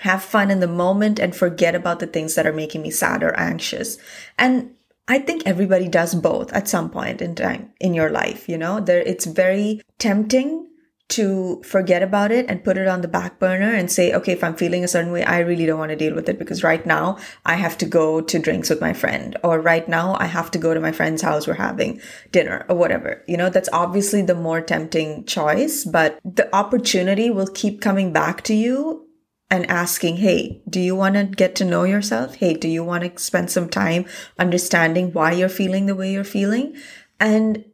have 0.00 0.22
fun 0.22 0.50
in 0.50 0.60
the 0.60 0.66
moment 0.66 1.18
and 1.18 1.34
forget 1.34 1.74
about 1.74 2.00
the 2.00 2.06
things 2.06 2.34
that 2.34 2.46
are 2.46 2.52
making 2.52 2.82
me 2.82 2.90
sad 2.90 3.22
or 3.22 3.38
anxious. 3.38 3.98
And 4.38 4.74
I 5.08 5.18
think 5.20 5.42
everybody 5.46 5.88
does 5.88 6.14
both 6.14 6.52
at 6.52 6.68
some 6.68 6.90
point 6.90 7.22
in 7.22 7.34
time 7.34 7.70
in 7.80 7.94
your 7.94 8.10
life, 8.10 8.48
you 8.48 8.58
know, 8.58 8.80
there, 8.80 9.00
it's 9.00 9.24
very 9.24 9.80
tempting 9.98 10.68
to 11.08 11.62
forget 11.64 12.02
about 12.02 12.32
it 12.32 12.46
and 12.48 12.64
put 12.64 12.76
it 12.76 12.88
on 12.88 13.00
the 13.00 13.08
back 13.08 13.38
burner 13.38 13.72
and 13.72 13.90
say, 13.90 14.12
okay, 14.12 14.32
if 14.32 14.42
I'm 14.42 14.56
feeling 14.56 14.82
a 14.82 14.88
certain 14.88 15.12
way, 15.12 15.22
I 15.24 15.38
really 15.38 15.64
don't 15.64 15.78
want 15.78 15.90
to 15.90 15.96
deal 15.96 16.14
with 16.14 16.28
it 16.28 16.38
because 16.38 16.64
right 16.64 16.84
now 16.84 17.18
I 17.44 17.54
have 17.54 17.78
to 17.78 17.86
go 17.86 18.20
to 18.20 18.38
drinks 18.40 18.70
with 18.70 18.80
my 18.80 18.92
friend 18.92 19.36
or 19.44 19.60
right 19.60 19.88
now 19.88 20.16
I 20.18 20.26
have 20.26 20.50
to 20.52 20.58
go 20.58 20.74
to 20.74 20.80
my 20.80 20.90
friend's 20.90 21.22
house. 21.22 21.46
We're 21.46 21.54
having 21.54 22.00
dinner 22.32 22.66
or 22.68 22.76
whatever. 22.76 23.22
You 23.28 23.36
know, 23.36 23.50
that's 23.50 23.68
obviously 23.72 24.22
the 24.22 24.34
more 24.34 24.60
tempting 24.60 25.24
choice, 25.26 25.84
but 25.84 26.18
the 26.24 26.54
opportunity 26.54 27.30
will 27.30 27.46
keep 27.46 27.80
coming 27.80 28.12
back 28.12 28.42
to 28.44 28.54
you 28.54 29.06
and 29.48 29.64
asking, 29.70 30.16
Hey, 30.16 30.60
do 30.68 30.80
you 30.80 30.96
want 30.96 31.14
to 31.14 31.24
get 31.24 31.54
to 31.56 31.64
know 31.64 31.84
yourself? 31.84 32.34
Hey, 32.34 32.54
do 32.54 32.66
you 32.68 32.82
want 32.82 33.04
to 33.04 33.22
spend 33.22 33.50
some 33.52 33.68
time 33.68 34.06
understanding 34.40 35.12
why 35.12 35.32
you're 35.32 35.48
feeling 35.48 35.86
the 35.86 35.94
way 35.94 36.10
you're 36.12 36.24
feeling? 36.24 36.76
And 37.20 37.64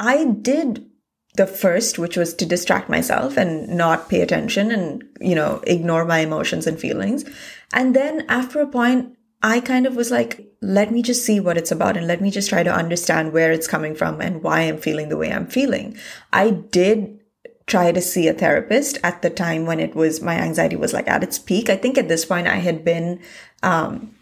I 0.00 0.24
did 0.24 0.89
the 1.34 1.46
first, 1.46 1.98
which 1.98 2.16
was 2.16 2.34
to 2.34 2.46
distract 2.46 2.88
myself 2.88 3.36
and 3.36 3.68
not 3.68 4.08
pay 4.08 4.20
attention 4.20 4.70
and, 4.70 5.04
you 5.20 5.34
know, 5.34 5.62
ignore 5.66 6.04
my 6.04 6.18
emotions 6.18 6.66
and 6.66 6.78
feelings. 6.78 7.24
And 7.72 7.94
then 7.94 8.24
after 8.28 8.60
a 8.60 8.66
point, 8.66 9.16
I 9.42 9.60
kind 9.60 9.86
of 9.86 9.96
was 9.96 10.10
like, 10.10 10.46
let 10.60 10.90
me 10.90 11.02
just 11.02 11.24
see 11.24 11.40
what 11.40 11.56
it's 11.56 11.70
about 11.70 11.96
and 11.96 12.06
let 12.06 12.20
me 12.20 12.30
just 12.30 12.50
try 12.50 12.62
to 12.62 12.74
understand 12.74 13.32
where 13.32 13.52
it's 13.52 13.68
coming 13.68 13.94
from 13.94 14.20
and 14.20 14.42
why 14.42 14.60
I'm 14.60 14.78
feeling 14.78 15.08
the 15.08 15.16
way 15.16 15.32
I'm 15.32 15.46
feeling. 15.46 15.96
I 16.32 16.50
did 16.50 17.20
try 17.66 17.92
to 17.92 18.00
see 18.00 18.26
a 18.26 18.34
therapist 18.34 18.98
at 19.04 19.22
the 19.22 19.30
time 19.30 19.64
when 19.64 19.78
it 19.78 19.94
was 19.94 20.20
my 20.20 20.34
anxiety 20.34 20.76
was 20.76 20.92
like 20.92 21.08
at 21.08 21.22
its 21.22 21.38
peak. 21.38 21.70
I 21.70 21.76
think 21.76 21.96
at 21.96 22.08
this 22.08 22.24
point 22.24 22.48
I 22.48 22.56
had 22.56 22.84
been 22.84 23.20
um, 23.62 24.14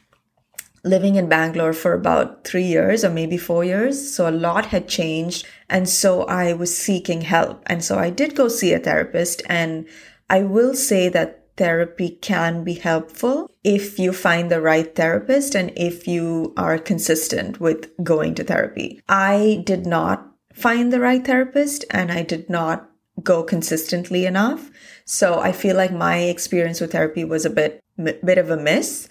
living 0.84 1.16
in 1.16 1.28
Bangalore 1.28 1.72
for 1.72 1.92
about 1.92 2.44
three 2.44 2.64
years 2.64 3.04
or 3.04 3.10
maybe 3.10 3.36
four 3.36 3.64
years. 3.64 4.14
So 4.14 4.28
a 4.28 4.30
lot 4.30 4.66
had 4.66 4.88
changed. 4.88 5.46
And 5.68 5.88
so 5.88 6.22
I 6.24 6.52
was 6.52 6.76
seeking 6.76 7.22
help. 7.22 7.62
And 7.66 7.84
so 7.84 7.98
I 7.98 8.10
did 8.10 8.34
go 8.34 8.48
see 8.48 8.72
a 8.72 8.78
therapist. 8.78 9.42
And 9.46 9.86
I 10.30 10.42
will 10.42 10.74
say 10.74 11.08
that 11.08 11.48
therapy 11.56 12.10
can 12.10 12.64
be 12.64 12.74
helpful 12.74 13.50
if 13.64 13.98
you 13.98 14.12
find 14.12 14.50
the 14.50 14.60
right 14.60 14.94
therapist 14.94 15.54
and 15.54 15.72
if 15.76 16.06
you 16.06 16.54
are 16.56 16.78
consistent 16.78 17.60
with 17.60 17.90
going 18.02 18.34
to 18.36 18.44
therapy. 18.44 19.02
I 19.08 19.62
did 19.64 19.84
not 19.84 20.26
find 20.54 20.92
the 20.92 21.00
right 21.00 21.24
therapist 21.24 21.84
and 21.90 22.10
I 22.10 22.22
did 22.22 22.48
not 22.48 22.88
go 23.22 23.42
consistently 23.42 24.24
enough. 24.24 24.70
So 25.04 25.40
I 25.40 25.52
feel 25.52 25.76
like 25.76 25.92
my 25.92 26.18
experience 26.18 26.80
with 26.80 26.92
therapy 26.92 27.24
was 27.24 27.44
a 27.44 27.50
bit, 27.50 27.82
bit 27.96 28.38
of 28.38 28.50
a 28.50 28.56
miss, 28.56 29.08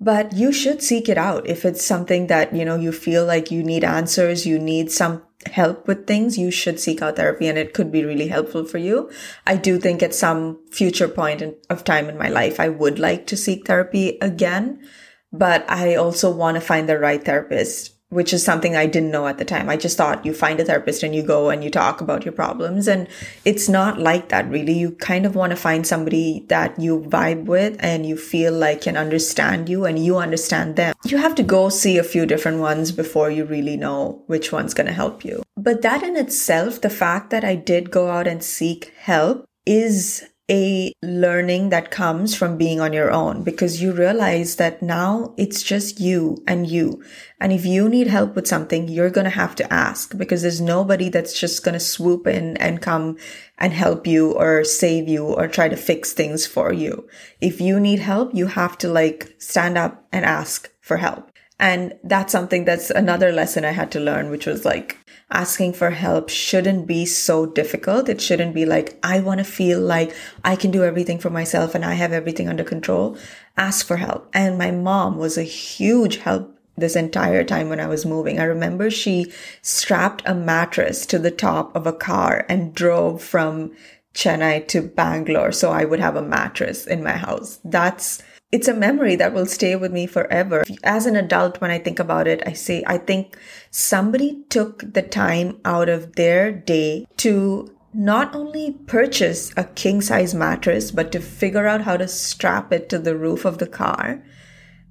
but 0.00 0.32
you 0.32 0.52
should 0.52 0.82
seek 0.82 1.08
it 1.08 1.18
out. 1.18 1.46
If 1.46 1.64
it's 1.64 1.84
something 1.84 2.26
that, 2.26 2.54
you 2.54 2.64
know, 2.64 2.76
you 2.76 2.92
feel 2.92 3.24
like 3.24 3.50
you 3.50 3.62
need 3.62 3.84
answers, 3.84 4.46
you 4.46 4.58
need 4.58 4.90
some 4.90 5.22
help 5.46 5.86
with 5.86 6.06
things, 6.06 6.38
you 6.38 6.50
should 6.50 6.80
seek 6.80 7.00
out 7.02 7.16
therapy 7.16 7.46
and 7.46 7.58
it 7.58 7.72
could 7.72 7.92
be 7.92 8.04
really 8.04 8.28
helpful 8.28 8.64
for 8.64 8.78
you. 8.78 9.10
I 9.46 9.56
do 9.56 9.78
think 9.78 10.02
at 10.02 10.14
some 10.14 10.58
future 10.70 11.08
point 11.08 11.42
in, 11.42 11.54
of 11.70 11.84
time 11.84 12.08
in 12.08 12.18
my 12.18 12.28
life, 12.28 12.58
I 12.60 12.68
would 12.68 12.98
like 12.98 13.26
to 13.28 13.36
seek 13.36 13.66
therapy 13.66 14.18
again, 14.20 14.86
but 15.32 15.64
I 15.70 15.94
also 15.94 16.30
want 16.30 16.56
to 16.56 16.60
find 16.60 16.88
the 16.88 16.98
right 16.98 17.24
therapist 17.24 17.95
which 18.08 18.32
is 18.32 18.44
something 18.44 18.76
I 18.76 18.86
didn't 18.86 19.10
know 19.10 19.26
at 19.26 19.38
the 19.38 19.44
time. 19.44 19.68
I 19.68 19.76
just 19.76 19.96
thought 19.96 20.24
you 20.24 20.32
find 20.32 20.60
a 20.60 20.64
therapist 20.64 21.02
and 21.02 21.14
you 21.14 21.22
go 21.22 21.50
and 21.50 21.64
you 21.64 21.70
talk 21.70 22.00
about 22.00 22.24
your 22.24 22.32
problems. 22.32 22.86
And 22.86 23.08
it's 23.44 23.68
not 23.68 23.98
like 23.98 24.28
that 24.28 24.48
really. 24.48 24.74
You 24.74 24.92
kind 24.92 25.26
of 25.26 25.34
want 25.34 25.50
to 25.50 25.56
find 25.56 25.86
somebody 25.86 26.44
that 26.48 26.78
you 26.78 27.00
vibe 27.00 27.46
with 27.46 27.76
and 27.80 28.06
you 28.06 28.16
feel 28.16 28.52
like 28.52 28.82
can 28.82 28.96
understand 28.96 29.68
you 29.68 29.84
and 29.84 29.98
you 29.98 30.18
understand 30.18 30.76
them. 30.76 30.94
You 31.04 31.18
have 31.18 31.34
to 31.36 31.42
go 31.42 31.68
see 31.68 31.98
a 31.98 32.04
few 32.04 32.26
different 32.26 32.60
ones 32.60 32.92
before 32.92 33.30
you 33.30 33.44
really 33.44 33.76
know 33.76 34.22
which 34.26 34.52
one's 34.52 34.74
going 34.74 34.86
to 34.86 34.92
help 34.92 35.24
you. 35.24 35.42
But 35.56 35.82
that 35.82 36.02
in 36.02 36.16
itself, 36.16 36.80
the 36.80 36.90
fact 36.90 37.30
that 37.30 37.44
I 37.44 37.56
did 37.56 37.90
go 37.90 38.08
out 38.08 38.26
and 38.28 38.42
seek 38.42 38.92
help 38.98 39.46
is 39.64 40.24
a 40.48 40.92
learning 41.02 41.70
that 41.70 41.90
comes 41.90 42.34
from 42.36 42.56
being 42.56 42.80
on 42.80 42.92
your 42.92 43.10
own 43.10 43.42
because 43.42 43.82
you 43.82 43.92
realize 43.92 44.56
that 44.56 44.80
now 44.80 45.34
it's 45.36 45.62
just 45.62 45.98
you 45.98 46.42
and 46.46 46.68
you. 46.68 47.02
And 47.40 47.52
if 47.52 47.66
you 47.66 47.88
need 47.88 48.06
help 48.06 48.36
with 48.36 48.46
something, 48.46 48.88
you're 48.88 49.10
going 49.10 49.24
to 49.24 49.30
have 49.30 49.56
to 49.56 49.72
ask 49.72 50.16
because 50.16 50.42
there's 50.42 50.60
nobody 50.60 51.08
that's 51.08 51.38
just 51.38 51.64
going 51.64 51.72
to 51.72 51.80
swoop 51.80 52.26
in 52.26 52.56
and 52.58 52.80
come 52.80 53.16
and 53.58 53.72
help 53.72 54.06
you 54.06 54.32
or 54.32 54.62
save 54.62 55.08
you 55.08 55.24
or 55.24 55.48
try 55.48 55.68
to 55.68 55.76
fix 55.76 56.12
things 56.12 56.46
for 56.46 56.72
you. 56.72 57.08
If 57.40 57.60
you 57.60 57.80
need 57.80 57.98
help, 57.98 58.34
you 58.34 58.46
have 58.46 58.78
to 58.78 58.88
like 58.88 59.34
stand 59.38 59.76
up 59.76 60.06
and 60.12 60.24
ask 60.24 60.70
for 60.80 60.98
help. 60.98 61.32
And 61.58 61.94
that's 62.04 62.32
something 62.32 62.64
that's 62.64 62.90
another 62.90 63.32
lesson 63.32 63.64
I 63.64 63.70
had 63.70 63.90
to 63.92 64.00
learn, 64.00 64.30
which 64.30 64.46
was 64.46 64.64
like, 64.64 64.98
asking 65.30 65.72
for 65.72 65.90
help 65.90 66.28
shouldn't 66.28 66.86
be 66.86 67.04
so 67.04 67.46
difficult. 67.46 68.08
It 68.08 68.20
shouldn't 68.20 68.54
be 68.54 68.64
like, 68.64 68.98
I 69.02 69.20
want 69.20 69.38
to 69.38 69.44
feel 69.44 69.80
like 69.80 70.14
I 70.44 70.56
can 70.56 70.70
do 70.70 70.84
everything 70.84 71.18
for 71.18 71.30
myself 71.30 71.74
and 71.74 71.84
I 71.84 71.94
have 71.94 72.12
everything 72.12 72.48
under 72.48 72.64
control. 72.64 73.16
Ask 73.56 73.86
for 73.86 73.96
help. 73.96 74.28
And 74.32 74.58
my 74.58 74.70
mom 74.70 75.16
was 75.16 75.36
a 75.36 75.42
huge 75.42 76.18
help 76.18 76.56
this 76.76 76.94
entire 76.94 77.42
time 77.42 77.68
when 77.68 77.80
I 77.80 77.86
was 77.86 78.06
moving. 78.06 78.38
I 78.38 78.44
remember 78.44 78.90
she 78.90 79.32
strapped 79.62 80.22
a 80.26 80.34
mattress 80.34 81.06
to 81.06 81.18
the 81.18 81.30
top 81.30 81.74
of 81.74 81.86
a 81.86 81.92
car 81.92 82.44
and 82.48 82.74
drove 82.74 83.22
from 83.22 83.72
Chennai 84.14 84.66
to 84.68 84.82
Bangalore 84.82 85.52
so 85.52 85.72
I 85.72 85.84
would 85.84 86.00
have 86.00 86.16
a 86.16 86.22
mattress 86.22 86.86
in 86.86 87.02
my 87.02 87.12
house. 87.12 87.58
That's 87.64 88.22
it's 88.52 88.68
a 88.68 88.74
memory 88.74 89.16
that 89.16 89.34
will 89.34 89.46
stay 89.46 89.76
with 89.76 89.92
me 89.92 90.06
forever. 90.06 90.64
As 90.84 91.06
an 91.06 91.16
adult, 91.16 91.60
when 91.60 91.70
I 91.70 91.78
think 91.78 91.98
about 91.98 92.28
it, 92.28 92.42
I 92.46 92.52
say, 92.52 92.84
I 92.86 92.98
think 92.98 93.36
somebody 93.70 94.44
took 94.48 94.92
the 94.94 95.02
time 95.02 95.58
out 95.64 95.88
of 95.88 96.14
their 96.14 96.52
day 96.52 97.06
to 97.18 97.76
not 97.92 98.34
only 98.34 98.72
purchase 98.86 99.52
a 99.56 99.64
king 99.64 100.00
size 100.00 100.34
mattress, 100.34 100.90
but 100.90 101.10
to 101.12 101.20
figure 101.20 101.66
out 101.66 101.82
how 101.82 101.96
to 101.96 102.06
strap 102.06 102.72
it 102.72 102.88
to 102.90 102.98
the 102.98 103.16
roof 103.16 103.44
of 103.44 103.58
the 103.58 103.66
car 103.66 104.22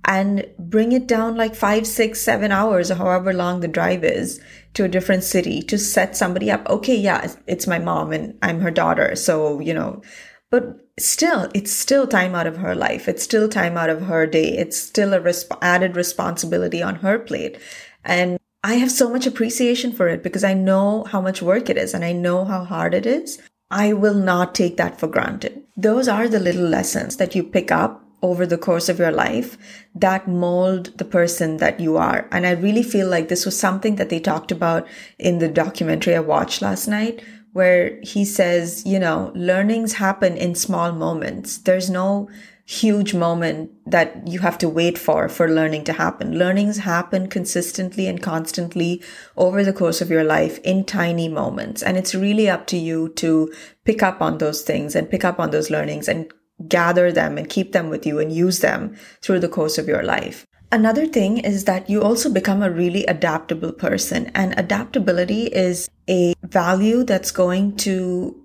and 0.04 0.46
bring 0.60 0.92
it 0.92 1.08
down 1.08 1.36
like 1.36 1.56
five, 1.56 1.88
six, 1.88 2.22
seven 2.22 2.52
hours 2.52 2.92
or 2.92 2.96
however 2.96 3.34
long 3.34 3.60
the 3.60 3.68
drive 3.68 4.04
is 4.04 4.42
to 4.74 4.84
a 4.84 4.90
different 4.90 5.24
city 5.24 5.62
to 5.64 5.78
set 5.78 6.16
somebody 6.16 6.52
up. 6.52 6.68
Okay. 6.70 6.96
Yeah. 6.96 7.32
It's 7.48 7.68
my 7.68 7.80
mom 7.80 8.12
and 8.12 8.38
I'm 8.42 8.60
her 8.60 8.72
daughter. 8.72 9.16
So, 9.16 9.60
you 9.60 9.74
know, 9.74 10.02
but 10.52 10.85
still, 11.00 11.50
it's 11.54 11.72
still 11.72 12.08
time 12.08 12.36
out 12.36 12.48
of 12.48 12.58
her 12.58 12.76
life. 12.76 13.08
It's 13.08 13.24
still 13.24 13.50
time 13.50 13.78
out 13.78 13.90
of 13.90 14.04
her 14.04 14.26
day. 14.26 14.58
It's 14.58 14.78
still 14.78 15.14
a 15.14 15.20
resp- 15.20 15.58
added 15.62 15.96
responsibility 15.96 16.82
on 16.82 16.96
her 16.96 17.20
plate. 17.20 17.58
And 18.04 18.40
I 18.64 18.76
have 18.76 18.92
so 18.92 19.10
much 19.10 19.28
appreciation 19.28 19.92
for 19.92 20.08
it 20.08 20.24
because 20.24 20.44
I 20.44 20.54
know 20.54 21.04
how 21.04 21.22
much 21.22 21.42
work 21.42 21.70
it 21.70 21.78
is 21.78 21.94
and 21.94 22.04
I 22.04 22.14
know 22.14 22.46
how 22.46 22.64
hard 22.64 22.94
it 22.94 23.06
is. 23.06 23.42
I 23.70 23.94
will 23.94 24.14
not 24.14 24.56
take 24.56 24.78
that 24.78 25.00
for 25.00 25.08
granted. 25.08 25.64
Those 25.76 26.08
are 26.08 26.28
the 26.28 26.40
little 26.40 26.68
lessons 26.68 27.18
that 27.18 27.36
you 27.36 27.44
pick 27.44 27.72
up 27.72 28.06
over 28.22 28.46
the 28.48 28.58
course 28.58 28.90
of 28.90 28.98
your 28.98 29.12
life 29.12 29.58
that 29.94 30.28
mold 30.28 30.98
the 30.98 31.06
person 31.06 31.58
that 31.58 31.80
you 31.80 31.98
are. 31.98 32.28
And 32.32 32.48
I 32.48 32.52
really 32.52 32.82
feel 32.82 33.08
like 33.08 33.28
this 33.28 33.46
was 33.46 33.60
something 33.60 33.98
that 33.98 34.10
they 34.10 34.20
talked 34.20 34.52
about 34.52 34.88
in 35.20 35.38
the 35.40 35.48
documentary 35.48 36.16
I 36.16 36.22
watched 36.22 36.62
last 36.62 36.88
night 36.88 37.24
where 37.56 37.98
he 38.04 38.26
says, 38.26 38.86
you 38.86 39.00
know, 39.00 39.32
learnings 39.34 39.94
happen 39.94 40.36
in 40.36 40.54
small 40.54 40.92
moments. 40.92 41.60
There's 41.60 41.90
no 41.90 42.28
huge 42.66 43.14
moment 43.14 43.72
that 43.90 44.28
you 44.28 44.40
have 44.40 44.58
to 44.58 44.68
wait 44.68 44.98
for 44.98 45.30
for 45.30 45.48
learning 45.48 45.86
to 45.86 45.94
happen. 45.94 46.38
Learnings 46.38 46.80
happen 46.80 47.28
consistently 47.28 48.08
and 48.08 48.22
constantly 48.22 49.02
over 49.38 49.64
the 49.64 49.72
course 49.72 50.02
of 50.02 50.10
your 50.10 50.26
life 50.26 50.60
in 50.66 50.84
tiny 50.84 51.30
moments. 51.30 51.82
And 51.82 51.96
it's 51.96 52.14
really 52.14 52.50
up 52.50 52.68
to 52.68 52.78
you 52.78 53.08
to 53.24 53.54
pick 53.86 54.04
up 54.04 54.22
on 54.22 54.40
those 54.40 54.62
things 54.62 54.94
and 54.94 55.10
pick 55.10 55.24
up 55.24 55.40
on 55.40 55.52
those 55.52 55.70
learnings 55.70 56.10
and 56.10 56.30
gather 56.68 57.10
them 57.10 57.38
and 57.38 57.50
keep 57.50 57.72
them 57.72 57.90
with 57.90 58.06
you 58.06 58.20
and 58.20 58.34
use 58.34 58.60
them 58.60 58.98
through 59.22 59.40
the 59.40 59.48
course 59.48 59.78
of 59.78 59.88
your 59.88 60.04
life. 60.04 60.46
Another 60.72 61.06
thing 61.06 61.38
is 61.38 61.66
that 61.66 61.90
you 61.90 62.02
also 62.02 62.32
become 62.32 62.62
a 62.62 62.72
really 62.72 63.06
adaptable 63.06 63.72
person 63.72 64.32
and 64.36 64.58
adaptability 64.58 65.46
is 65.46 65.90
a 66.10 66.34
value 66.44 67.04
that's 67.04 67.32
going 67.32 67.76
to 67.78 68.36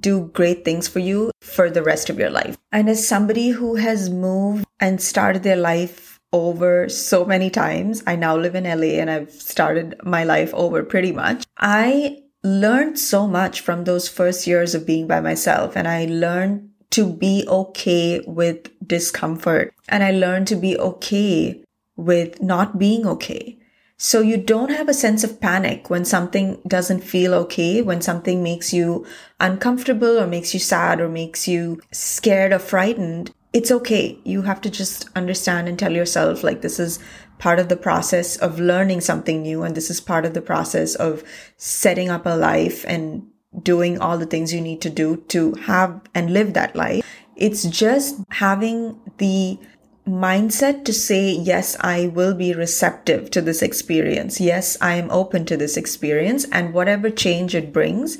do 0.00 0.30
great 0.32 0.64
things 0.64 0.86
for 0.86 0.98
you 0.98 1.30
for 1.40 1.70
the 1.70 1.82
rest 1.82 2.10
of 2.10 2.18
your 2.18 2.30
life. 2.30 2.56
And 2.70 2.88
as 2.88 3.06
somebody 3.06 3.50
who 3.50 3.76
has 3.76 4.10
moved 4.10 4.66
and 4.78 5.00
started 5.00 5.42
their 5.42 5.56
life 5.56 6.20
over 6.32 6.88
so 6.88 7.24
many 7.24 7.50
times, 7.50 8.02
I 8.06 8.14
now 8.16 8.36
live 8.36 8.54
in 8.54 8.64
LA 8.64 9.00
and 9.00 9.10
I've 9.10 9.32
started 9.32 9.96
my 10.04 10.24
life 10.24 10.54
over 10.54 10.82
pretty 10.82 11.12
much. 11.12 11.44
I 11.56 12.22
learned 12.42 12.98
so 12.98 13.26
much 13.26 13.60
from 13.60 13.84
those 13.84 14.08
first 14.08 14.46
years 14.46 14.74
of 14.74 14.86
being 14.86 15.06
by 15.06 15.20
myself 15.20 15.76
and 15.76 15.86
I 15.88 16.06
learned 16.06 16.69
to 16.90 17.12
be 17.12 17.44
okay 17.48 18.20
with 18.26 18.68
discomfort 18.86 19.72
and 19.88 20.02
I 20.02 20.10
learned 20.10 20.48
to 20.48 20.56
be 20.56 20.76
okay 20.78 21.62
with 21.96 22.42
not 22.42 22.78
being 22.78 23.06
okay. 23.06 23.58
So 23.96 24.22
you 24.22 24.38
don't 24.38 24.70
have 24.70 24.88
a 24.88 24.94
sense 24.94 25.24
of 25.24 25.42
panic 25.42 25.90
when 25.90 26.06
something 26.06 26.58
doesn't 26.66 27.02
feel 27.02 27.34
okay, 27.34 27.82
when 27.82 28.00
something 28.00 28.42
makes 28.42 28.72
you 28.72 29.06
uncomfortable 29.38 30.18
or 30.18 30.26
makes 30.26 30.54
you 30.54 30.60
sad 30.60 31.00
or 31.00 31.08
makes 31.08 31.46
you 31.46 31.82
scared 31.92 32.52
or 32.52 32.58
frightened. 32.58 33.30
It's 33.52 33.70
okay. 33.70 34.18
You 34.24 34.42
have 34.42 34.62
to 34.62 34.70
just 34.70 35.10
understand 35.14 35.68
and 35.68 35.78
tell 35.78 35.92
yourself 35.92 36.42
like 36.42 36.62
this 36.62 36.80
is 36.80 36.98
part 37.38 37.58
of 37.58 37.68
the 37.68 37.76
process 37.76 38.36
of 38.36 38.58
learning 38.58 39.02
something 39.02 39.42
new 39.42 39.62
and 39.62 39.74
this 39.74 39.90
is 39.90 40.00
part 40.00 40.24
of 40.24 40.32
the 40.32 40.42
process 40.42 40.94
of 40.94 41.22
setting 41.58 42.08
up 42.08 42.24
a 42.24 42.36
life 42.36 42.86
and 42.88 43.26
doing 43.62 43.98
all 43.98 44.18
the 44.18 44.26
things 44.26 44.54
you 44.54 44.60
need 44.60 44.80
to 44.80 44.90
do 44.90 45.16
to 45.28 45.52
have 45.54 46.00
and 46.14 46.32
live 46.32 46.54
that 46.54 46.76
life. 46.76 47.04
It's 47.36 47.64
just 47.64 48.16
having 48.30 49.00
the 49.18 49.58
mindset 50.06 50.84
to 50.84 50.92
say, 50.92 51.30
yes, 51.30 51.76
I 51.80 52.08
will 52.08 52.34
be 52.34 52.54
receptive 52.54 53.30
to 53.30 53.40
this 53.40 53.62
experience. 53.62 54.40
Yes, 54.40 54.76
I 54.80 54.94
am 54.94 55.10
open 55.10 55.44
to 55.46 55.56
this 55.56 55.76
experience 55.76 56.44
and 56.52 56.74
whatever 56.74 57.10
change 57.10 57.54
it 57.54 57.72
brings, 57.72 58.18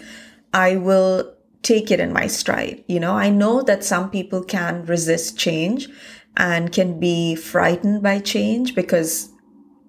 I 0.53 0.77
will 0.77 1.35
take 1.63 1.91
it 1.91 2.01
in 2.01 2.13
my 2.13 2.27
stride. 2.27 2.85
You 2.87 3.01
know, 3.01 3.15
I 3.15 3.31
know 3.31 3.63
that 3.63 3.85
some 3.85 4.11
people 4.11 4.43
can 4.43 4.85
resist 4.87 5.39
change 5.39 5.89
and 6.37 6.73
can 6.73 6.99
be 6.99 7.35
frightened 7.35 8.03
by 8.03 8.21
change 8.21 8.75
because 8.75 9.30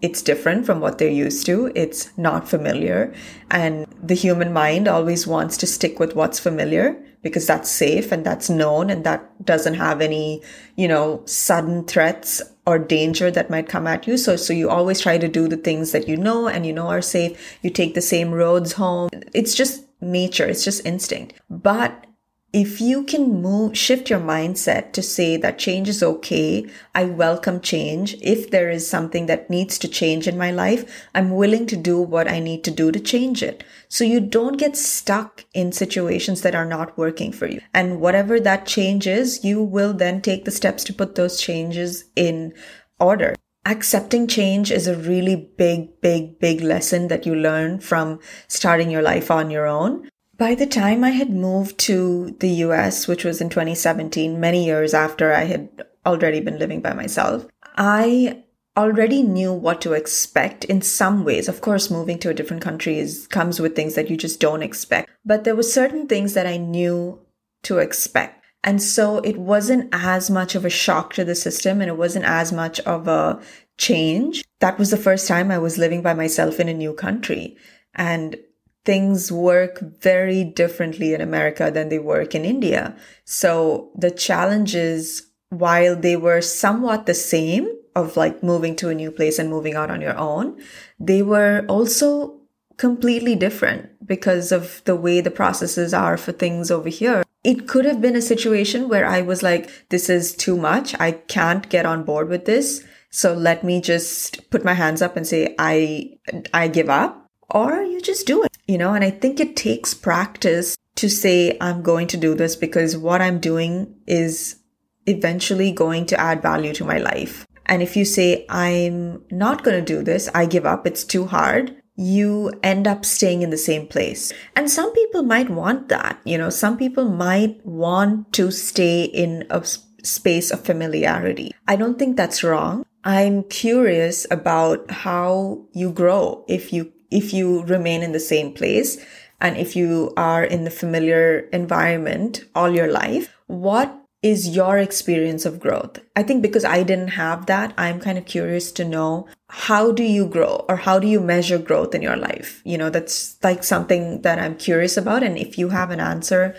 it's 0.02 0.22
different 0.22 0.66
from 0.66 0.80
what 0.80 0.98
they're 0.98 1.10
used 1.10 1.46
to. 1.46 1.72
It's 1.76 2.16
not 2.18 2.50
familiar. 2.50 3.14
And 3.50 3.86
the 4.02 4.16
human 4.16 4.52
mind 4.52 4.88
always 4.88 5.28
wants 5.28 5.58
to 5.58 5.68
stick 5.68 6.00
with 6.00 6.16
what's 6.16 6.40
familiar 6.40 7.02
because 7.22 7.46
that's 7.46 7.70
safe 7.70 8.12
and 8.12 8.26
that's 8.26 8.50
known 8.50 8.90
and 8.90 9.04
that 9.04 9.46
doesn't 9.46 9.76
have 9.76 10.02
any, 10.02 10.42
you 10.76 10.88
know, 10.88 11.22
sudden 11.26 11.86
threats 11.86 12.42
or 12.66 12.80
danger 12.80 13.30
that 13.30 13.50
might 13.50 13.70
come 13.70 13.86
at 13.86 14.08
you. 14.08 14.18
So, 14.18 14.36
so 14.36 14.54
you 14.54 14.70
always 14.70 15.00
try 15.00 15.20
to 15.20 15.28
do 15.28 15.48
the 15.48 15.58
things 15.58 15.92
that 15.92 16.08
you 16.08 16.18
know 16.18 16.48
and 16.48 16.66
you 16.66 16.74
know 16.74 16.88
are 16.88 17.02
safe. 17.02 17.58
You 17.62 17.70
take 17.70 17.94
the 17.94 18.02
same 18.02 18.32
roads 18.32 18.74
home. 18.74 19.10
It's 19.34 19.54
just 19.54 19.86
nature. 20.02 20.48
It's 20.48 20.64
just 20.64 20.86
instinct. 20.86 21.34
But 21.50 22.08
if 22.54 22.82
you 22.82 23.04
can 23.04 23.42
move, 23.42 23.78
shift 23.78 24.10
your 24.10 24.20
mindset 24.20 24.92
to 24.92 25.02
say 25.02 25.38
that 25.38 25.58
change 25.58 25.88
is 25.88 26.04
okay. 26.04 26.70
I 26.94 27.06
welcome 27.06 27.62
change. 27.62 28.16
If 28.22 28.52
there 28.52 28.70
is 28.70 28.90
something 28.90 29.28
that 29.28 29.50
needs 29.50 29.78
to 29.80 29.88
change 29.88 30.28
in 30.28 30.38
my 30.38 30.52
life, 30.52 31.08
I'm 31.16 31.32
willing 31.32 31.66
to 31.68 31.78
do 31.78 32.02
what 32.02 32.28
I 32.28 32.40
need 32.40 32.66
to 32.66 32.72
do 32.72 32.92
to 32.92 33.00
change 33.00 33.42
it. 33.42 33.64
So 33.88 34.04
you 34.04 34.20
don't 34.20 34.58
get 34.58 34.76
stuck 34.76 35.46
in 35.54 35.72
situations 35.72 36.42
that 36.42 36.56
are 36.56 36.66
not 36.66 36.98
working 36.98 37.32
for 37.32 37.48
you. 37.48 37.62
And 37.74 38.02
whatever 38.02 38.38
that 38.42 38.66
change 38.66 39.08
is, 39.08 39.46
you 39.46 39.64
will 39.64 39.94
then 39.94 40.22
take 40.22 40.44
the 40.44 40.52
steps 40.52 40.84
to 40.86 40.94
put 40.94 41.16
those 41.16 41.40
changes 41.40 42.04
in 42.18 42.54
order. 43.00 43.36
Accepting 43.66 44.28
change 44.28 44.72
is 44.72 44.88
a 44.88 44.98
really 44.98 45.36
big, 45.58 46.02
big, 46.02 46.40
big 46.40 46.62
lesson 46.62 47.08
that 47.08 47.26
you 47.26 47.34
learn 47.34 47.80
from 47.80 48.20
starting 48.50 48.90
your 48.90 49.04
life 49.04 49.32
on 49.32 49.52
your 49.52 49.68
own. 49.68 50.10
By 50.42 50.56
the 50.56 50.66
time 50.66 51.04
I 51.04 51.12
had 51.12 51.30
moved 51.30 51.78
to 51.82 52.36
the 52.40 52.50
US, 52.66 53.08
which 53.08 53.24
was 53.24 53.42
in 53.42 53.50
2017, 53.50 54.40
many 54.40 54.66
years 54.66 54.92
after 54.92 55.32
I 55.32 55.44
had 55.44 55.70
already 56.04 56.40
been 56.40 56.58
living 56.58 56.82
by 56.82 56.94
myself, 56.94 57.46
I 57.78 58.42
already 58.76 59.22
knew 59.22 59.54
what 59.54 59.82
to 59.82 59.94
expect 59.94 60.66
in 60.66 60.82
some 60.82 61.24
ways. 61.24 61.48
Of 61.48 61.62
course, 61.62 61.92
moving 61.92 62.18
to 62.18 62.32
a 62.32 62.34
different 62.34 62.64
country 62.64 62.98
is, 62.98 63.28
comes 63.28 63.60
with 63.60 63.76
things 63.76 63.94
that 63.94 64.10
you 64.10 64.18
just 64.18 64.40
don't 64.40 64.64
expect. 64.64 65.12
But 65.24 65.44
there 65.44 65.56
were 65.56 65.62
certain 65.62 66.08
things 66.08 66.34
that 66.34 66.48
I 66.48 66.58
knew 66.58 67.20
to 67.62 67.78
expect. 67.78 68.44
And 68.64 68.82
so 68.82 69.20
it 69.20 69.38
wasn't 69.38 69.90
as 69.94 70.32
much 70.32 70.56
of 70.56 70.66
a 70.66 70.72
shock 70.72 71.14
to 71.14 71.24
the 71.24 71.36
system 71.36 71.82
and 71.82 71.90
it 71.90 71.98
wasn't 71.98 72.26
as 72.26 72.52
much 72.52 72.80
of 72.80 73.08
a 73.08 73.40
change. 73.78 74.44
That 74.60 74.80
was 74.80 74.90
the 74.90 74.98
first 74.98 75.28
time 75.28 75.52
I 75.52 75.60
was 75.60 75.78
living 75.78 76.02
by 76.02 76.16
myself 76.16 76.60
in 76.60 76.68
a 76.68 76.74
new 76.74 76.94
country. 76.94 77.58
And 77.94 78.38
things 78.84 79.32
work 79.32 79.80
very 80.02 80.44
differently 80.44 81.14
in 81.14 81.22
America 81.22 81.70
than 81.72 81.90
they 81.90 82.00
work 82.00 82.34
in 82.34 82.46
India. 82.46 82.96
So 83.26 83.92
the 83.96 84.12
challenges, 84.12 85.28
while 85.50 85.96
they 85.96 86.16
were 86.16 86.42
somewhat 86.42 87.06
the 87.06 87.14
same 87.14 87.70
of 87.96 88.18
like 88.18 88.42
moving 88.42 88.76
to 88.78 88.90
a 88.90 88.96
new 88.96 89.12
place 89.12 89.38
and 89.38 89.50
moving 89.50 89.76
out 89.76 89.92
on 89.92 90.02
your 90.02 90.18
own, 90.18 90.60
they 91.00 91.22
were 91.22 91.66
also 91.68 92.40
completely 92.78 93.36
different 93.36 93.90
because 94.08 94.52
of 94.52 94.82
the 94.86 94.96
way 94.96 95.22
the 95.22 95.30
processes 95.30 95.94
are 95.94 96.18
for 96.18 96.32
things 96.32 96.72
over 96.72 96.90
here. 96.90 97.24
It 97.44 97.68
could 97.68 97.86
have 97.86 98.02
been 98.02 98.16
a 98.16 98.22
situation 98.22 98.90
where 98.90 99.06
I 99.06 99.22
was 99.22 99.44
like, 99.44 99.90
this 99.90 100.10
is 100.10 100.36
too 100.36 100.58
much. 100.58 101.00
I 101.00 101.12
can't 101.12 101.70
get 101.70 101.86
on 101.86 102.04
board 102.04 102.30
with 102.30 102.46
this. 102.46 102.84
So 103.10 103.34
let 103.34 103.64
me 103.64 103.82
just 103.82 104.50
put 104.50 104.64
my 104.64 104.74
hands 104.74 105.02
up 105.02 105.18
and 105.18 105.28
say, 105.28 105.54
I, 105.60 106.18
I 106.54 106.68
give 106.70 106.90
up 106.90 107.30
or 107.50 107.84
you 107.84 108.00
just 108.02 108.26
do 108.26 108.44
it, 108.44 108.51
you 108.72 108.78
know, 108.78 108.94
and 108.94 109.04
I 109.04 109.10
think 109.10 109.42
it 109.42 109.58
takes 109.58 109.94
practice 109.94 110.78
to 110.96 111.10
say, 111.10 111.58
I'm 111.60 111.82
going 111.82 112.08
to 112.08 112.18
do 112.18 112.36
this 112.36 112.56
because 112.56 112.96
what 112.96 113.22
I'm 113.22 113.42
doing 113.42 113.94
is 114.08 114.62
eventually 115.06 115.74
going 115.74 116.06
to 116.06 116.18
add 116.18 116.42
value 116.42 116.74
to 116.76 116.86
my 116.86 116.98
life. 116.98 117.46
And 117.66 117.82
if 117.82 117.98
you 117.98 118.06
say, 118.06 118.46
I'm 118.48 119.26
not 119.30 119.66
going 119.66 119.84
to 119.84 119.94
do 119.96 120.04
this, 120.04 120.30
I 120.34 120.46
give 120.46 120.66
up, 120.66 120.88
it's 120.88 121.04
too 121.04 121.26
hard, 121.26 121.76
you 121.98 122.54
end 122.64 122.88
up 122.88 123.04
staying 123.04 123.42
in 123.42 123.50
the 123.50 123.58
same 123.58 123.88
place. 123.88 124.32
And 124.56 124.72
some 124.72 124.94
people 124.94 125.24
might 125.24 125.50
want 125.50 125.90
that. 125.90 126.22
You 126.24 126.38
know, 126.38 126.50
some 126.50 126.78
people 126.78 127.10
might 127.10 127.60
want 127.66 128.32
to 128.36 128.52
stay 128.52 129.04
in 129.04 129.46
a 129.50 129.66
space 130.02 130.50
of 130.50 130.64
familiarity. 130.64 131.52
I 131.68 131.76
don't 131.76 132.00
think 132.00 132.16
that's 132.16 132.42
wrong. 132.42 132.86
I'm 133.04 133.44
curious 133.44 134.26
about 134.32 134.90
how 134.92 135.66
you 135.74 135.92
grow 135.92 136.46
if 136.48 136.72
you 136.72 136.94
if 137.12 137.34
you 137.34 137.64
remain 137.64 138.02
in 138.02 138.14
the 138.14 138.20
same 138.20 138.54
place 138.54 139.04
and 139.40 139.58
if 139.58 139.76
you 139.76 140.14
are 140.18 140.44
in 140.44 140.64
the 140.64 140.72
familiar 140.72 141.40
environment 141.52 142.46
all 142.56 142.70
your 142.70 142.92
life, 142.92 143.36
what 143.48 143.98
is 144.22 144.56
your 144.56 144.78
experience 144.78 145.46
of 145.46 145.60
growth? 145.60 146.00
I 146.16 146.22
think 146.22 146.44
because 146.44 146.64
I 146.64 146.84
didn't 146.84 147.10
have 147.10 147.48
that, 147.48 147.74
I'm 147.78 148.00
kind 148.00 148.20
of 148.20 148.26
curious 148.26 148.72
to 148.74 148.86
know 148.86 149.28
how 149.50 149.92
do 149.92 150.04
you 150.04 150.28
grow 150.28 150.64
or 150.70 150.76
how 150.76 151.00
do 151.00 151.08
you 151.08 151.20
measure 151.20 151.58
growth 151.58 151.96
in 151.96 152.04
your 152.04 152.16
life? 152.16 152.62
You 152.64 152.78
know, 152.78 152.92
that's 152.92 153.38
like 153.44 153.64
something 153.64 154.22
that 154.22 154.38
I'm 154.38 154.56
curious 154.56 154.96
about. 154.96 155.24
And 155.24 155.38
if 155.38 155.58
you 155.58 155.70
have 155.70 155.90
an 155.90 156.00
answer, 156.00 156.56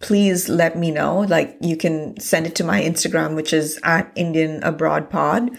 please 0.00 0.48
let 0.48 0.76
me 0.76 0.90
know. 0.90 1.20
Like 1.20 1.56
you 1.60 1.76
can 1.76 2.18
send 2.18 2.46
it 2.46 2.56
to 2.56 2.64
my 2.64 2.82
Instagram, 2.82 3.36
which 3.36 3.52
is 3.52 3.78
at 3.84 4.10
Indian 4.16 4.62
Abroad 4.64 5.08
Pod. 5.08 5.56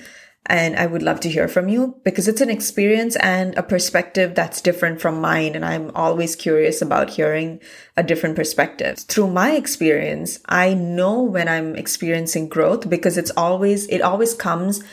And 0.49 0.77
I 0.77 0.85
would 0.85 1.03
love 1.03 1.19
to 1.21 1.29
hear 1.29 1.49
from 1.49 1.67
you 1.67 1.99
because 2.03 2.27
it's 2.27 2.39
an 2.41 2.49
experience 2.49 3.17
and 3.17 3.55
a 3.57 3.63
perspective 3.63 4.33
that's 4.33 4.61
different 4.61 5.01
from 5.01 5.19
mine. 5.19 5.55
And 5.55 5.65
I'm 5.65 5.91
always 5.93 6.37
curious 6.37 6.81
about 6.81 7.09
hearing 7.09 7.59
a 7.97 8.03
different 8.03 8.37
perspective. 8.37 8.97
Through 8.97 9.27
my 9.27 9.51
experience, 9.51 10.39
I 10.45 10.73
know 10.73 11.21
when 11.21 11.49
I'm 11.49 11.75
experiencing 11.75 12.47
growth 12.47 12.89
because 12.89 13.17
it's 13.17 13.31
always, 13.31 13.87
it 13.87 14.01
always 14.01 14.33
comes 14.33 14.83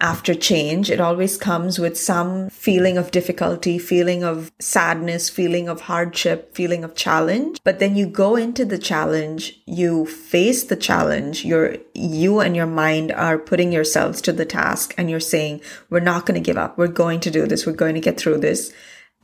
after 0.00 0.32
change, 0.32 0.90
it 0.90 1.00
always 1.00 1.36
comes 1.36 1.78
with 1.80 1.98
some 1.98 2.48
feeling 2.50 2.96
of 2.96 3.10
difficulty, 3.10 3.78
feeling 3.78 4.22
of 4.22 4.52
sadness, 4.60 5.28
feeling 5.28 5.68
of 5.68 5.82
hardship, 5.82 6.54
feeling 6.54 6.84
of 6.84 6.94
challenge. 6.94 7.58
But 7.64 7.80
then 7.80 7.96
you 7.96 8.06
go 8.06 8.36
into 8.36 8.64
the 8.64 8.78
challenge, 8.78 9.60
you 9.66 10.06
face 10.06 10.64
the 10.64 10.76
challenge, 10.76 11.44
you're, 11.44 11.78
you 11.94 12.38
and 12.38 12.54
your 12.54 12.66
mind 12.66 13.10
are 13.10 13.38
putting 13.38 13.72
yourselves 13.72 14.22
to 14.22 14.32
the 14.32 14.46
task 14.46 14.94
and 14.96 15.10
you're 15.10 15.18
saying, 15.18 15.62
we're 15.90 15.98
not 15.98 16.26
going 16.26 16.40
to 16.40 16.46
give 16.46 16.58
up. 16.58 16.78
We're 16.78 16.86
going 16.86 17.18
to 17.20 17.30
do 17.30 17.46
this. 17.46 17.66
We're 17.66 17.72
going 17.72 17.94
to 17.94 18.00
get 18.00 18.20
through 18.20 18.38
this. 18.38 18.72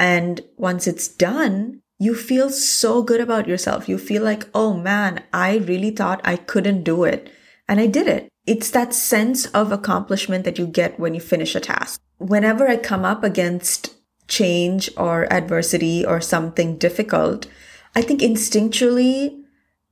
And 0.00 0.40
once 0.56 0.88
it's 0.88 1.06
done, 1.06 1.82
you 2.00 2.16
feel 2.16 2.50
so 2.50 3.00
good 3.00 3.20
about 3.20 3.46
yourself. 3.46 3.88
You 3.88 3.96
feel 3.96 4.24
like, 4.24 4.48
oh 4.52 4.74
man, 4.74 5.22
I 5.32 5.58
really 5.58 5.92
thought 5.92 6.20
I 6.24 6.34
couldn't 6.34 6.82
do 6.82 7.04
it. 7.04 7.30
And 7.68 7.78
I 7.78 7.86
did 7.86 8.08
it. 8.08 8.28
It's 8.46 8.70
that 8.70 8.92
sense 8.92 9.46
of 9.46 9.72
accomplishment 9.72 10.44
that 10.44 10.58
you 10.58 10.66
get 10.66 11.00
when 11.00 11.14
you 11.14 11.20
finish 11.20 11.54
a 11.54 11.60
task. 11.60 12.00
Whenever 12.18 12.68
I 12.68 12.76
come 12.76 13.04
up 13.04 13.24
against 13.24 13.94
change 14.28 14.90
or 14.96 15.32
adversity 15.32 16.04
or 16.04 16.20
something 16.20 16.76
difficult, 16.76 17.46
I 17.94 18.02
think 18.02 18.20
instinctually 18.20 19.42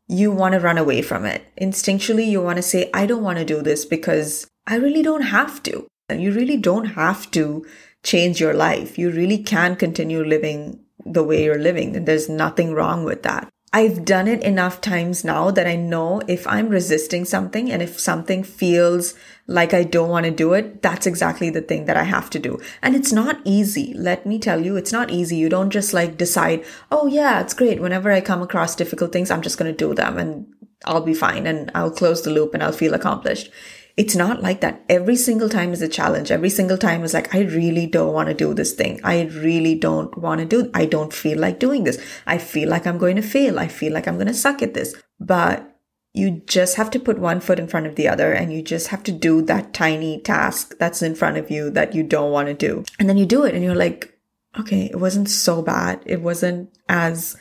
you 0.06 0.30
want 0.30 0.52
to 0.52 0.60
run 0.60 0.76
away 0.76 1.00
from 1.00 1.24
it. 1.24 1.46
Instinctually, 1.60 2.26
you 2.26 2.42
want 2.42 2.56
to 2.56 2.62
say, 2.62 2.90
I 2.92 3.06
don't 3.06 3.22
want 3.22 3.38
to 3.38 3.44
do 3.44 3.62
this 3.62 3.86
because 3.86 4.46
I 4.66 4.76
really 4.76 5.02
don't 5.02 5.22
have 5.22 5.62
to. 5.64 5.86
And 6.08 6.22
you 6.22 6.32
really 6.32 6.58
don't 6.58 6.84
have 6.84 7.30
to 7.30 7.64
change 8.02 8.40
your 8.40 8.52
life. 8.52 8.98
You 8.98 9.10
really 9.10 9.38
can 9.38 9.76
continue 9.76 10.22
living 10.22 10.80
the 11.06 11.22
way 11.22 11.44
you're 11.44 11.58
living. 11.58 11.96
And 11.96 12.06
there's 12.06 12.28
nothing 12.28 12.74
wrong 12.74 13.04
with 13.04 13.22
that. 13.22 13.48
I've 13.74 14.04
done 14.04 14.28
it 14.28 14.42
enough 14.42 14.82
times 14.82 15.24
now 15.24 15.50
that 15.50 15.66
I 15.66 15.76
know 15.76 16.20
if 16.28 16.46
I'm 16.46 16.68
resisting 16.68 17.24
something 17.24 17.72
and 17.72 17.80
if 17.80 17.98
something 17.98 18.42
feels 18.42 19.14
like 19.46 19.72
I 19.72 19.82
don't 19.82 20.10
want 20.10 20.26
to 20.26 20.30
do 20.30 20.52
it, 20.52 20.82
that's 20.82 21.06
exactly 21.06 21.48
the 21.48 21.62
thing 21.62 21.86
that 21.86 21.96
I 21.96 22.02
have 22.02 22.28
to 22.30 22.38
do. 22.38 22.60
And 22.82 22.94
it's 22.94 23.12
not 23.12 23.40
easy. 23.44 23.94
Let 23.94 24.26
me 24.26 24.38
tell 24.38 24.62
you, 24.62 24.76
it's 24.76 24.92
not 24.92 25.10
easy. 25.10 25.36
You 25.36 25.48
don't 25.48 25.70
just 25.70 25.94
like 25.94 26.18
decide, 26.18 26.64
oh 26.90 27.06
yeah, 27.06 27.40
it's 27.40 27.54
great. 27.54 27.80
Whenever 27.80 28.12
I 28.12 28.20
come 28.20 28.42
across 28.42 28.76
difficult 28.76 29.10
things, 29.10 29.30
I'm 29.30 29.42
just 29.42 29.56
going 29.56 29.72
to 29.72 29.76
do 29.76 29.94
them 29.94 30.18
and 30.18 30.46
I'll 30.84 31.00
be 31.00 31.14
fine 31.14 31.46
and 31.46 31.70
I'll 31.74 31.90
close 31.90 32.22
the 32.22 32.30
loop 32.30 32.54
and 32.54 32.62
I'll 32.62 32.72
feel 32.72 32.94
accomplished 32.94 33.50
it's 33.96 34.16
not 34.16 34.42
like 34.42 34.60
that. 34.62 34.82
Every 34.88 35.16
single 35.16 35.48
time 35.48 35.72
is 35.72 35.82
a 35.82 35.88
challenge. 35.88 36.30
Every 36.30 36.48
single 36.48 36.78
time 36.78 37.04
is 37.04 37.12
like, 37.12 37.34
I 37.34 37.40
really 37.40 37.86
don't 37.86 38.14
want 38.14 38.28
to 38.28 38.34
do 38.34 38.54
this 38.54 38.72
thing. 38.72 39.00
I 39.04 39.22
really 39.22 39.74
don't 39.74 40.16
want 40.16 40.40
to 40.40 40.46
do, 40.46 40.70
I 40.72 40.86
don't 40.86 41.12
feel 41.12 41.38
like 41.38 41.58
doing 41.58 41.84
this. 41.84 42.02
I 42.26 42.38
feel 42.38 42.68
like 42.68 42.86
I'm 42.86 42.98
going 42.98 43.16
to 43.16 43.22
fail. 43.22 43.58
I 43.58 43.68
feel 43.68 43.92
like 43.92 44.08
I'm 44.08 44.16
going 44.16 44.28
to 44.28 44.34
suck 44.34 44.62
at 44.62 44.74
this. 44.74 44.94
But 45.20 45.68
you 46.14 46.42
just 46.46 46.76
have 46.76 46.90
to 46.92 47.00
put 47.00 47.18
one 47.18 47.40
foot 47.40 47.58
in 47.58 47.68
front 47.68 47.86
of 47.86 47.96
the 47.96 48.08
other 48.08 48.32
and 48.32 48.52
you 48.52 48.62
just 48.62 48.88
have 48.88 49.02
to 49.02 49.12
do 49.12 49.42
that 49.42 49.72
tiny 49.72 50.20
task 50.20 50.74
that's 50.78 51.02
in 51.02 51.14
front 51.14 51.38
of 51.38 51.50
you 51.50 51.70
that 51.70 51.94
you 51.94 52.02
don't 52.02 52.32
want 52.32 52.48
to 52.48 52.54
do. 52.54 52.84
And 52.98 53.08
then 53.08 53.16
you 53.18 53.26
do 53.26 53.44
it 53.44 53.54
and 53.54 53.64
you're 53.64 53.74
like, 53.74 54.18
okay, 54.58 54.86
it 54.86 55.00
wasn't 55.00 55.28
so 55.28 55.62
bad. 55.62 56.02
It 56.06 56.22
wasn't 56.22 56.70
as 56.88 57.36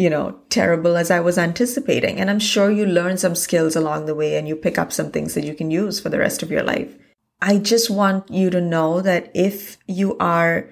you 0.00 0.08
know, 0.08 0.40
terrible 0.48 0.96
as 0.96 1.10
I 1.10 1.20
was 1.20 1.36
anticipating. 1.36 2.18
And 2.18 2.30
I'm 2.30 2.38
sure 2.38 2.70
you 2.70 2.86
learn 2.86 3.18
some 3.18 3.34
skills 3.34 3.76
along 3.76 4.06
the 4.06 4.14
way 4.14 4.38
and 4.38 4.48
you 4.48 4.56
pick 4.56 4.78
up 4.78 4.94
some 4.94 5.10
things 5.10 5.34
that 5.34 5.44
you 5.44 5.54
can 5.54 5.70
use 5.70 6.00
for 6.00 6.08
the 6.08 6.18
rest 6.18 6.42
of 6.42 6.50
your 6.50 6.62
life. 6.62 6.96
I 7.42 7.58
just 7.58 7.90
want 7.90 8.30
you 8.30 8.48
to 8.48 8.62
know 8.62 9.02
that 9.02 9.30
if 9.34 9.76
you 9.86 10.16
are 10.16 10.70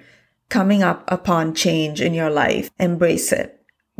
coming 0.49 0.81
up 0.81 1.03
upon 1.07 1.53
change 1.53 2.01
in 2.01 2.15
your 2.15 2.31
life, 2.31 2.71
embrace 2.79 3.31
it. 3.31 3.55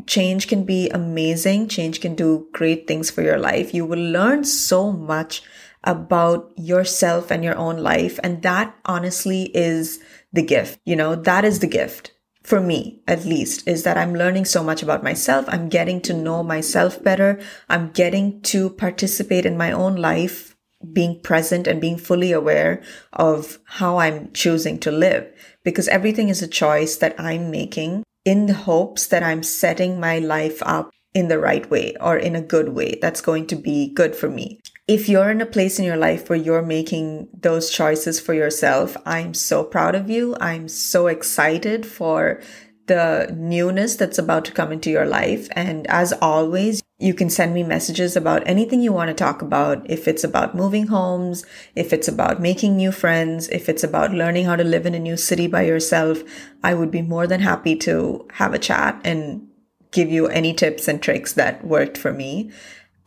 Change 0.07 0.47
can 0.47 0.63
be 0.63 0.89
amazing. 0.89 1.67
Change 1.67 2.01
can 2.01 2.15
do 2.15 2.47
great 2.51 2.87
things 2.87 3.11
for 3.11 3.21
your 3.21 3.37
life. 3.37 3.71
You 3.71 3.85
will 3.85 4.11
learn 4.11 4.45
so 4.45 4.91
much 4.91 5.43
about 5.83 6.51
yourself 6.57 7.29
and 7.29 7.43
your 7.43 7.55
own 7.55 7.77
life. 7.77 8.19
And 8.23 8.41
that 8.41 8.75
honestly 8.83 9.51
is 9.53 9.99
the 10.33 10.41
gift. 10.41 10.79
You 10.85 10.95
know, 10.95 11.15
that 11.15 11.45
is 11.45 11.59
the 11.59 11.67
gift 11.67 12.13
for 12.49 12.59
me 12.59 12.99
at 13.07 13.25
least 13.25 13.67
is 13.67 13.83
that 13.83 13.95
I'm 13.95 14.15
learning 14.15 14.45
so 14.45 14.63
much 14.63 14.81
about 14.81 15.03
myself. 15.03 15.45
I'm 15.47 15.69
getting 15.69 16.01
to 16.01 16.13
know 16.13 16.41
myself 16.41 17.01
better. 17.03 17.39
I'm 17.69 17.91
getting 17.91 18.41
to 18.49 18.71
participate 18.71 19.45
in 19.45 19.55
my 19.55 19.71
own 19.71 19.97
life, 19.97 20.57
being 20.91 21.21
present 21.21 21.67
and 21.67 21.79
being 21.79 21.97
fully 21.97 22.31
aware 22.31 22.81
of 23.13 23.59
how 23.65 23.99
I'm 23.99 24.31
choosing 24.33 24.79
to 24.79 24.91
live 24.91 25.31
because 25.63 25.87
everything 25.89 26.29
is 26.29 26.41
a 26.41 26.47
choice 26.47 26.95
that 26.97 27.13
I'm 27.19 27.51
making 27.51 28.03
in 28.25 28.47
the 28.47 28.53
hopes 28.53 29.05
that 29.07 29.21
I'm 29.21 29.43
setting 29.43 29.99
my 29.99 30.17
life 30.17 30.63
up 30.65 30.89
in 31.13 31.27
the 31.27 31.39
right 31.39 31.69
way 31.69 31.95
or 31.99 32.17
in 32.17 32.35
a 32.35 32.41
good 32.41 32.69
way 32.69 32.97
that's 33.01 33.21
going 33.21 33.47
to 33.47 33.55
be 33.55 33.93
good 33.93 34.15
for 34.15 34.29
me 34.29 34.59
if 34.89 35.07
you're 35.07 35.29
in 35.29 35.39
a 35.39 35.45
place 35.45 35.77
in 35.77 35.85
your 35.85 35.97
life 35.97 36.31
where 36.31 36.39
you're 36.39 36.63
making 36.63 37.27
those 37.31 37.69
choices 37.69 38.19
for 38.19 38.33
yourself, 38.33 38.97
I'm 39.05 39.35
so 39.35 39.63
proud 39.63 39.93
of 39.93 40.09
you. 40.09 40.35
I'm 40.41 40.67
so 40.67 41.05
excited 41.05 41.85
for 41.85 42.41
the 42.87 43.31
newness 43.37 43.95
that's 43.95 44.17
about 44.17 44.45
to 44.45 44.51
come 44.51 44.71
into 44.71 44.89
your 44.89 45.05
life. 45.05 45.47
And 45.51 45.85
as 45.91 46.11
always, 46.13 46.81
you 46.97 47.13
can 47.13 47.29
send 47.29 47.53
me 47.53 47.61
messages 47.61 48.15
about 48.15 48.41
anything 48.47 48.81
you 48.81 48.91
want 48.91 49.09
to 49.09 49.13
talk 49.13 49.43
about. 49.43 49.87
If 49.87 50.07
it's 50.07 50.23
about 50.23 50.55
moving 50.55 50.87
homes, 50.87 51.45
if 51.75 51.93
it's 51.93 52.07
about 52.07 52.41
making 52.41 52.75
new 52.75 52.91
friends, 52.91 53.47
if 53.49 53.69
it's 53.69 53.83
about 53.83 54.11
learning 54.11 54.45
how 54.45 54.55
to 54.55 54.63
live 54.63 54.87
in 54.87 54.95
a 54.95 54.99
new 54.99 55.17
city 55.17 55.45
by 55.45 55.61
yourself, 55.61 56.23
I 56.63 56.73
would 56.73 56.89
be 56.89 57.03
more 57.03 57.27
than 57.27 57.41
happy 57.41 57.75
to 57.75 58.27
have 58.33 58.55
a 58.55 58.59
chat 58.59 58.99
and 59.05 59.48
give 59.91 60.09
you 60.09 60.27
any 60.27 60.53
tips 60.53 60.87
and 60.87 61.01
tricks 61.01 61.33
that 61.33 61.65
worked 61.65 61.97
for 61.97 62.13
me. 62.13 62.51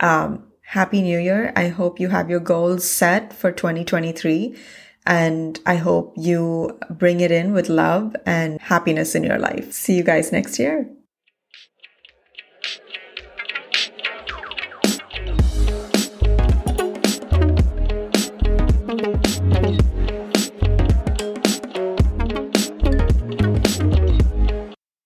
Um, 0.00 0.44
Happy 0.62 1.02
New 1.02 1.18
Year. 1.18 1.52
I 1.54 1.68
hope 1.68 2.00
you 2.00 2.08
have 2.08 2.30
your 2.30 2.40
goals 2.40 2.88
set 2.88 3.32
for 3.32 3.52
2023 3.52 4.56
and 5.04 5.60
I 5.66 5.76
hope 5.76 6.14
you 6.16 6.78
bring 6.90 7.20
it 7.20 7.30
in 7.30 7.52
with 7.52 7.68
love 7.68 8.16
and 8.24 8.60
happiness 8.60 9.14
in 9.14 9.24
your 9.24 9.38
life. 9.38 9.72
See 9.72 9.96
you 9.96 10.02
guys 10.02 10.32
next 10.32 10.58
year. 10.58 10.88